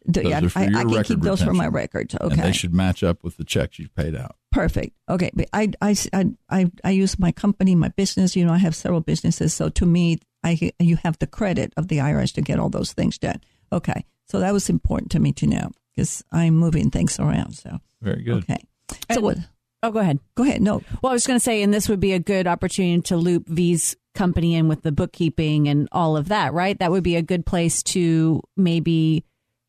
Those 0.05 0.25
are 0.25 0.49
for 0.49 0.59
I, 0.59 0.63
your 0.63 0.77
I 0.77 0.81
can 0.81 0.89
record 0.89 1.05
keep 1.05 1.21
those 1.21 1.43
for 1.43 1.53
my 1.53 1.65
retention. 1.65 1.73
records. 1.73 2.13
And 2.15 2.31
Okay, 2.33 2.41
they 2.41 2.51
should 2.51 2.73
match 2.73 3.03
up 3.03 3.23
with 3.23 3.37
the 3.37 3.43
checks 3.43 3.77
you 3.77 3.87
paid 3.89 4.15
out. 4.15 4.35
Perfect. 4.51 4.95
Okay. 5.09 5.29
But 5.33 5.47
I, 5.53 5.71
I, 5.81 5.95
I, 6.13 6.25
I, 6.49 6.71
I 6.83 6.89
use 6.91 7.19
my 7.19 7.31
company, 7.31 7.75
my 7.75 7.89
business. 7.89 8.35
You 8.35 8.45
know, 8.45 8.53
I 8.53 8.57
have 8.57 8.75
several 8.75 9.01
businesses. 9.01 9.53
So 9.53 9.69
to 9.69 9.85
me, 9.85 10.17
I, 10.43 10.71
you 10.79 10.95
have 11.03 11.19
the 11.19 11.27
credit 11.27 11.71
of 11.77 11.87
the 11.87 11.97
IRS 11.99 12.33
to 12.33 12.41
get 12.41 12.57
all 12.59 12.69
those 12.69 12.93
things 12.93 13.19
done. 13.19 13.41
Okay. 13.71 14.05
So 14.27 14.39
that 14.39 14.53
was 14.53 14.69
important 14.69 15.11
to 15.11 15.19
me 15.19 15.33
to 15.33 15.45
know 15.45 15.69
because 15.95 16.23
I'm 16.31 16.55
moving 16.55 16.89
things 16.89 17.19
around. 17.19 17.53
So, 17.53 17.79
Very 18.01 18.23
good. 18.23 18.43
okay. 18.43 18.57
So 18.89 18.97
And- 19.09 19.21
what? 19.23 19.37
Oh, 19.83 19.91
go 19.91 19.99
ahead. 19.99 20.19
Go 20.35 20.43
ahead. 20.43 20.61
No. 20.61 20.83
Well, 21.01 21.11
I 21.11 21.13
was 21.13 21.25
going 21.25 21.37
to 21.39 21.43
say, 21.43 21.63
and 21.63 21.73
this 21.73 21.89
would 21.89 21.99
be 21.99 22.13
a 22.13 22.19
good 22.19 22.45
opportunity 22.47 23.01
to 23.03 23.17
loop 23.17 23.47
V's 23.47 23.95
company 24.13 24.55
in 24.55 24.67
with 24.67 24.83
the 24.83 24.91
bookkeeping 24.91 25.67
and 25.67 25.87
all 25.91 26.17
of 26.17 26.27
that, 26.27 26.53
right? 26.53 26.77
That 26.79 26.91
would 26.91 27.03
be 27.03 27.15
a 27.15 27.21
good 27.21 27.45
place 27.45 27.81
to 27.83 28.41
maybe 28.55 29.23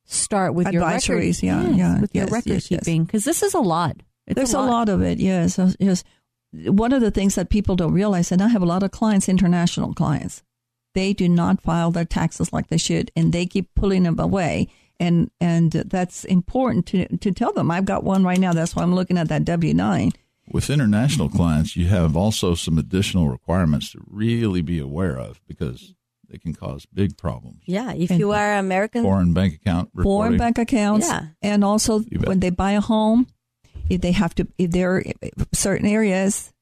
start 0.04 0.54
with 0.54 0.70
your 0.72 0.84
record, 0.84 1.00
Advisories, 1.00 1.42
yeah, 1.42 1.62
Yes, 1.62 1.76
yeah, 1.76 2.00
with 2.00 2.14
your 2.14 2.24
yes, 2.24 2.32
record 2.32 2.52
yes, 2.52 2.66
keeping 2.66 3.04
because 3.04 3.24
this 3.24 3.42
is 3.42 3.54
a 3.54 3.60
lot. 3.60 3.96
It's 4.26 4.36
There's 4.36 4.54
a 4.54 4.60
lot. 4.60 4.88
of 4.88 5.00
it. 5.02 5.18
Yes. 5.18 5.58
Yes. 5.78 6.04
One 6.52 6.92
of 6.92 7.00
the 7.00 7.10
things 7.10 7.34
that 7.36 7.48
people 7.48 7.76
don't 7.76 7.94
realize, 7.94 8.30
and 8.30 8.42
I 8.42 8.48
have 8.48 8.62
a 8.62 8.66
lot 8.66 8.82
of 8.82 8.90
clients, 8.90 9.28
international 9.28 9.94
clients, 9.94 10.42
they 10.94 11.12
do 11.12 11.28
not 11.28 11.62
file 11.62 11.90
their 11.90 12.04
taxes 12.04 12.52
like 12.52 12.66
they 12.68 12.76
should, 12.76 13.10
and 13.16 13.32
they 13.32 13.46
keep 13.46 13.74
pulling 13.74 14.02
them 14.02 14.18
away. 14.18 14.68
And 15.02 15.30
and 15.40 15.72
that's 15.72 16.24
important 16.24 16.86
to 16.86 17.16
to 17.18 17.32
tell 17.32 17.52
them. 17.52 17.70
I've 17.70 17.84
got 17.84 18.04
one 18.04 18.22
right 18.24 18.38
now. 18.38 18.52
That's 18.52 18.76
why 18.76 18.82
I'm 18.84 18.94
looking 18.94 19.18
at 19.18 19.28
that 19.28 19.44
W 19.44 19.74
nine. 19.74 20.12
With 20.50 20.70
international 20.70 21.28
clients, 21.28 21.76
you 21.76 21.86
have 21.88 22.16
also 22.16 22.54
some 22.54 22.78
additional 22.78 23.28
requirements 23.28 23.92
to 23.92 23.98
really 24.06 24.62
be 24.62 24.78
aware 24.78 25.16
of 25.18 25.40
because 25.48 25.94
they 26.28 26.38
can 26.38 26.54
cause 26.54 26.86
big 26.86 27.16
problems. 27.16 27.60
yeah, 27.66 27.92
if 27.92 28.10
And- 28.10 28.18
you 28.20 28.30
are 28.32 28.58
American, 28.58 29.02
Foreign 29.02 29.32
bank 29.34 29.54
account 29.54 29.90
foreign 30.02 30.36
bank 30.38 30.58
accounts, 30.58 31.06
Yeah. 31.08 31.26
and 31.42 31.62
also 31.64 32.00
when 32.26 32.40
they 32.40 32.50
buy 32.50 32.72
a 32.72 32.80
home, 32.80 33.26
if 33.88 34.00
they 34.00 34.12
have 34.12 34.34
to, 34.36 34.46
if 34.58 34.70
they're 34.70 35.02
certain 35.52 35.86
areas, 35.86 36.52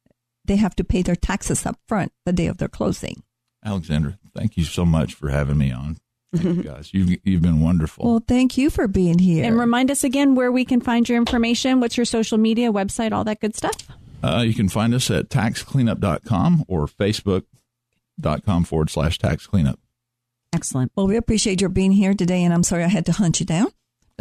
they 0.46 0.56
have 0.56 0.74
to 0.76 0.84
pay 0.84 1.02
their 1.02 1.16
taxes 1.16 1.66
up 1.66 1.76
front 1.86 2.10
the 2.26 2.32
day 2.32 2.46
of 2.48 2.56
their 2.56 2.68
closing. 2.68 3.22
Alexandra, 3.64 4.18
thank 4.34 4.56
you 4.56 4.64
so 4.64 4.84
much 4.86 5.14
for 5.14 5.28
having 5.30 5.58
me 5.58 5.70
on. 5.70 5.98
Thank 6.34 6.56
you 6.58 6.62
guys. 6.70 6.92
You've, 6.94 7.18
you've 7.24 7.42
been 7.42 7.60
wonderful. 7.60 8.04
Well, 8.08 8.22
thank 8.26 8.56
you 8.58 8.70
for 8.70 8.86
being 8.88 9.18
here. 9.18 9.44
And 9.44 9.58
remind 9.58 9.90
us 9.90 10.04
again 10.04 10.34
where 10.34 10.52
we 10.52 10.64
can 10.64 10.80
find 10.80 11.08
your 11.08 11.18
information. 11.18 11.80
What's 11.80 11.96
your 11.96 12.06
social 12.06 12.38
media, 12.38 12.72
website, 12.72 13.12
all 13.12 13.24
that 13.24 13.40
good 13.40 13.56
stuff? 13.56 13.74
Uh, 14.22 14.44
you 14.46 14.54
can 14.54 14.68
find 14.68 14.92
us 14.94 15.10
at 15.10 15.28
taxcleanup.com 15.30 16.64
or 16.68 16.86
facebook.com 16.86 18.64
forward 18.64 18.90
slash 18.90 19.18
tax 19.18 19.46
cleanup. 19.46 19.78
Excellent. 20.52 20.92
Well, 20.96 21.06
we 21.06 21.16
appreciate 21.16 21.60
your 21.60 21.70
being 21.70 21.92
here 21.92 22.12
today, 22.14 22.42
and 22.44 22.52
I'm 22.52 22.62
sorry 22.64 22.84
I 22.84 22.88
had 22.88 23.06
to 23.06 23.12
hunt 23.12 23.40
you 23.40 23.46
down. 23.46 23.68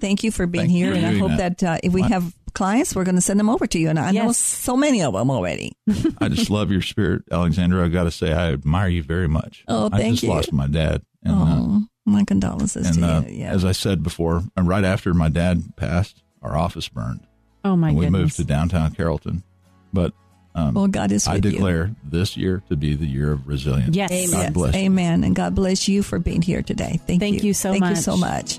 Thank 0.00 0.22
you 0.24 0.30
for 0.30 0.46
being 0.46 0.66
Thank 0.66 0.72
here, 0.76 0.90
for 0.92 0.96
and 0.98 1.06
I 1.06 1.18
hope 1.18 1.30
that. 1.38 1.58
that, 1.58 1.76
uh, 1.76 1.78
if 1.82 1.92
we 1.92 2.02
What? 2.02 2.10
have 2.10 2.34
clients, 2.54 2.94
we're 2.94 3.04
going 3.04 3.14
to 3.16 3.20
send 3.20 3.38
them 3.40 3.48
over 3.48 3.66
to 3.66 3.78
you. 3.78 3.88
And 3.88 3.98
I 3.98 4.10
know 4.12 4.32
so 4.32 4.76
many 4.76 5.02
of 5.02 5.14
them 5.14 5.30
already. 5.30 5.72
I 6.18 6.28
just 6.28 6.50
love 6.50 6.70
your 6.70 6.82
spirit, 6.82 7.22
Alexandra. 7.30 7.84
I 7.84 7.88
got 7.88 8.04
to 8.04 8.10
say, 8.10 8.32
I 8.32 8.52
admire 8.52 8.88
you 8.88 9.02
very 9.02 9.28
much. 9.28 9.64
Oh, 9.68 9.88
I 9.92 9.98
thank 9.98 10.14
just 10.14 10.22
you. 10.24 10.28
lost 10.30 10.52
my 10.52 10.66
dad. 10.66 11.02
And, 11.22 11.34
uh, 11.34 11.44
oh, 11.44 11.82
my 12.06 12.24
condolences 12.24 12.86
and 12.86 12.98
to 12.98 13.04
uh, 13.06 13.20
you. 13.22 13.40
Yeah. 13.40 13.52
as 13.52 13.64
I 13.64 13.72
said 13.72 14.02
before, 14.02 14.42
uh, 14.56 14.62
right 14.62 14.84
after 14.84 15.12
my 15.14 15.28
dad 15.28 15.76
passed, 15.76 16.22
our 16.42 16.56
office 16.56 16.88
burned. 16.88 17.26
Oh 17.64 17.76
my 17.76 17.88
and 17.90 17.98
we 17.98 18.06
goodness. 18.06 18.20
moved 18.20 18.36
to 18.36 18.44
downtown 18.44 18.94
Carrollton. 18.94 19.42
But 19.92 20.14
um, 20.54 20.74
well, 20.74 20.88
God 20.88 21.12
is 21.12 21.26
with 21.26 21.32
I 21.32 21.34
you. 21.36 21.40
declare 21.52 21.94
this 22.02 22.36
year 22.36 22.62
to 22.68 22.76
be 22.76 22.94
the 22.94 23.06
year 23.06 23.32
of 23.32 23.46
resilience. 23.46 23.94
Yes. 23.94 24.10
Amen. 24.10 24.30
God 24.30 24.42
Yes, 24.42 24.52
bless 24.52 24.74
you. 24.74 24.80
Amen. 24.80 25.24
And 25.24 25.36
God 25.36 25.54
bless 25.54 25.88
you 25.88 26.02
for 26.02 26.18
being 26.18 26.42
here 26.42 26.62
today. 26.62 27.00
Thank, 27.06 27.20
Thank 27.20 27.44
you 27.44 27.54
so 27.54 27.70
Thank 27.70 27.84
you 27.84 27.96
so 27.96 28.16
much. 28.16 28.58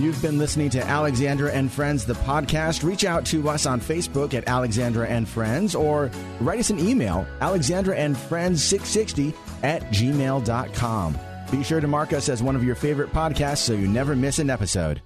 You've 0.00 0.22
been 0.22 0.38
listening 0.38 0.70
to 0.70 0.82
Alexandra 0.82 1.52
and 1.52 1.70
Friends, 1.70 2.06
the 2.06 2.14
podcast. 2.14 2.82
Reach 2.82 3.04
out 3.04 3.26
to 3.26 3.46
us 3.50 3.66
on 3.66 3.82
Facebook 3.82 4.32
at 4.32 4.48
Alexandra 4.48 5.06
and 5.06 5.28
Friends 5.28 5.74
or 5.74 6.10
write 6.40 6.58
us 6.58 6.70
an 6.70 6.78
email, 6.78 7.26
Alexandra 7.42 7.94
and 7.94 8.16
Friends 8.16 8.64
660 8.64 9.34
at 9.62 9.82
gmail.com. 9.90 11.18
Be 11.50 11.62
sure 11.62 11.80
to 11.82 11.86
mark 11.86 12.14
us 12.14 12.30
as 12.30 12.42
one 12.42 12.56
of 12.56 12.64
your 12.64 12.76
favorite 12.76 13.12
podcasts 13.12 13.58
so 13.58 13.74
you 13.74 13.88
never 13.88 14.16
miss 14.16 14.38
an 14.38 14.48
episode. 14.48 15.02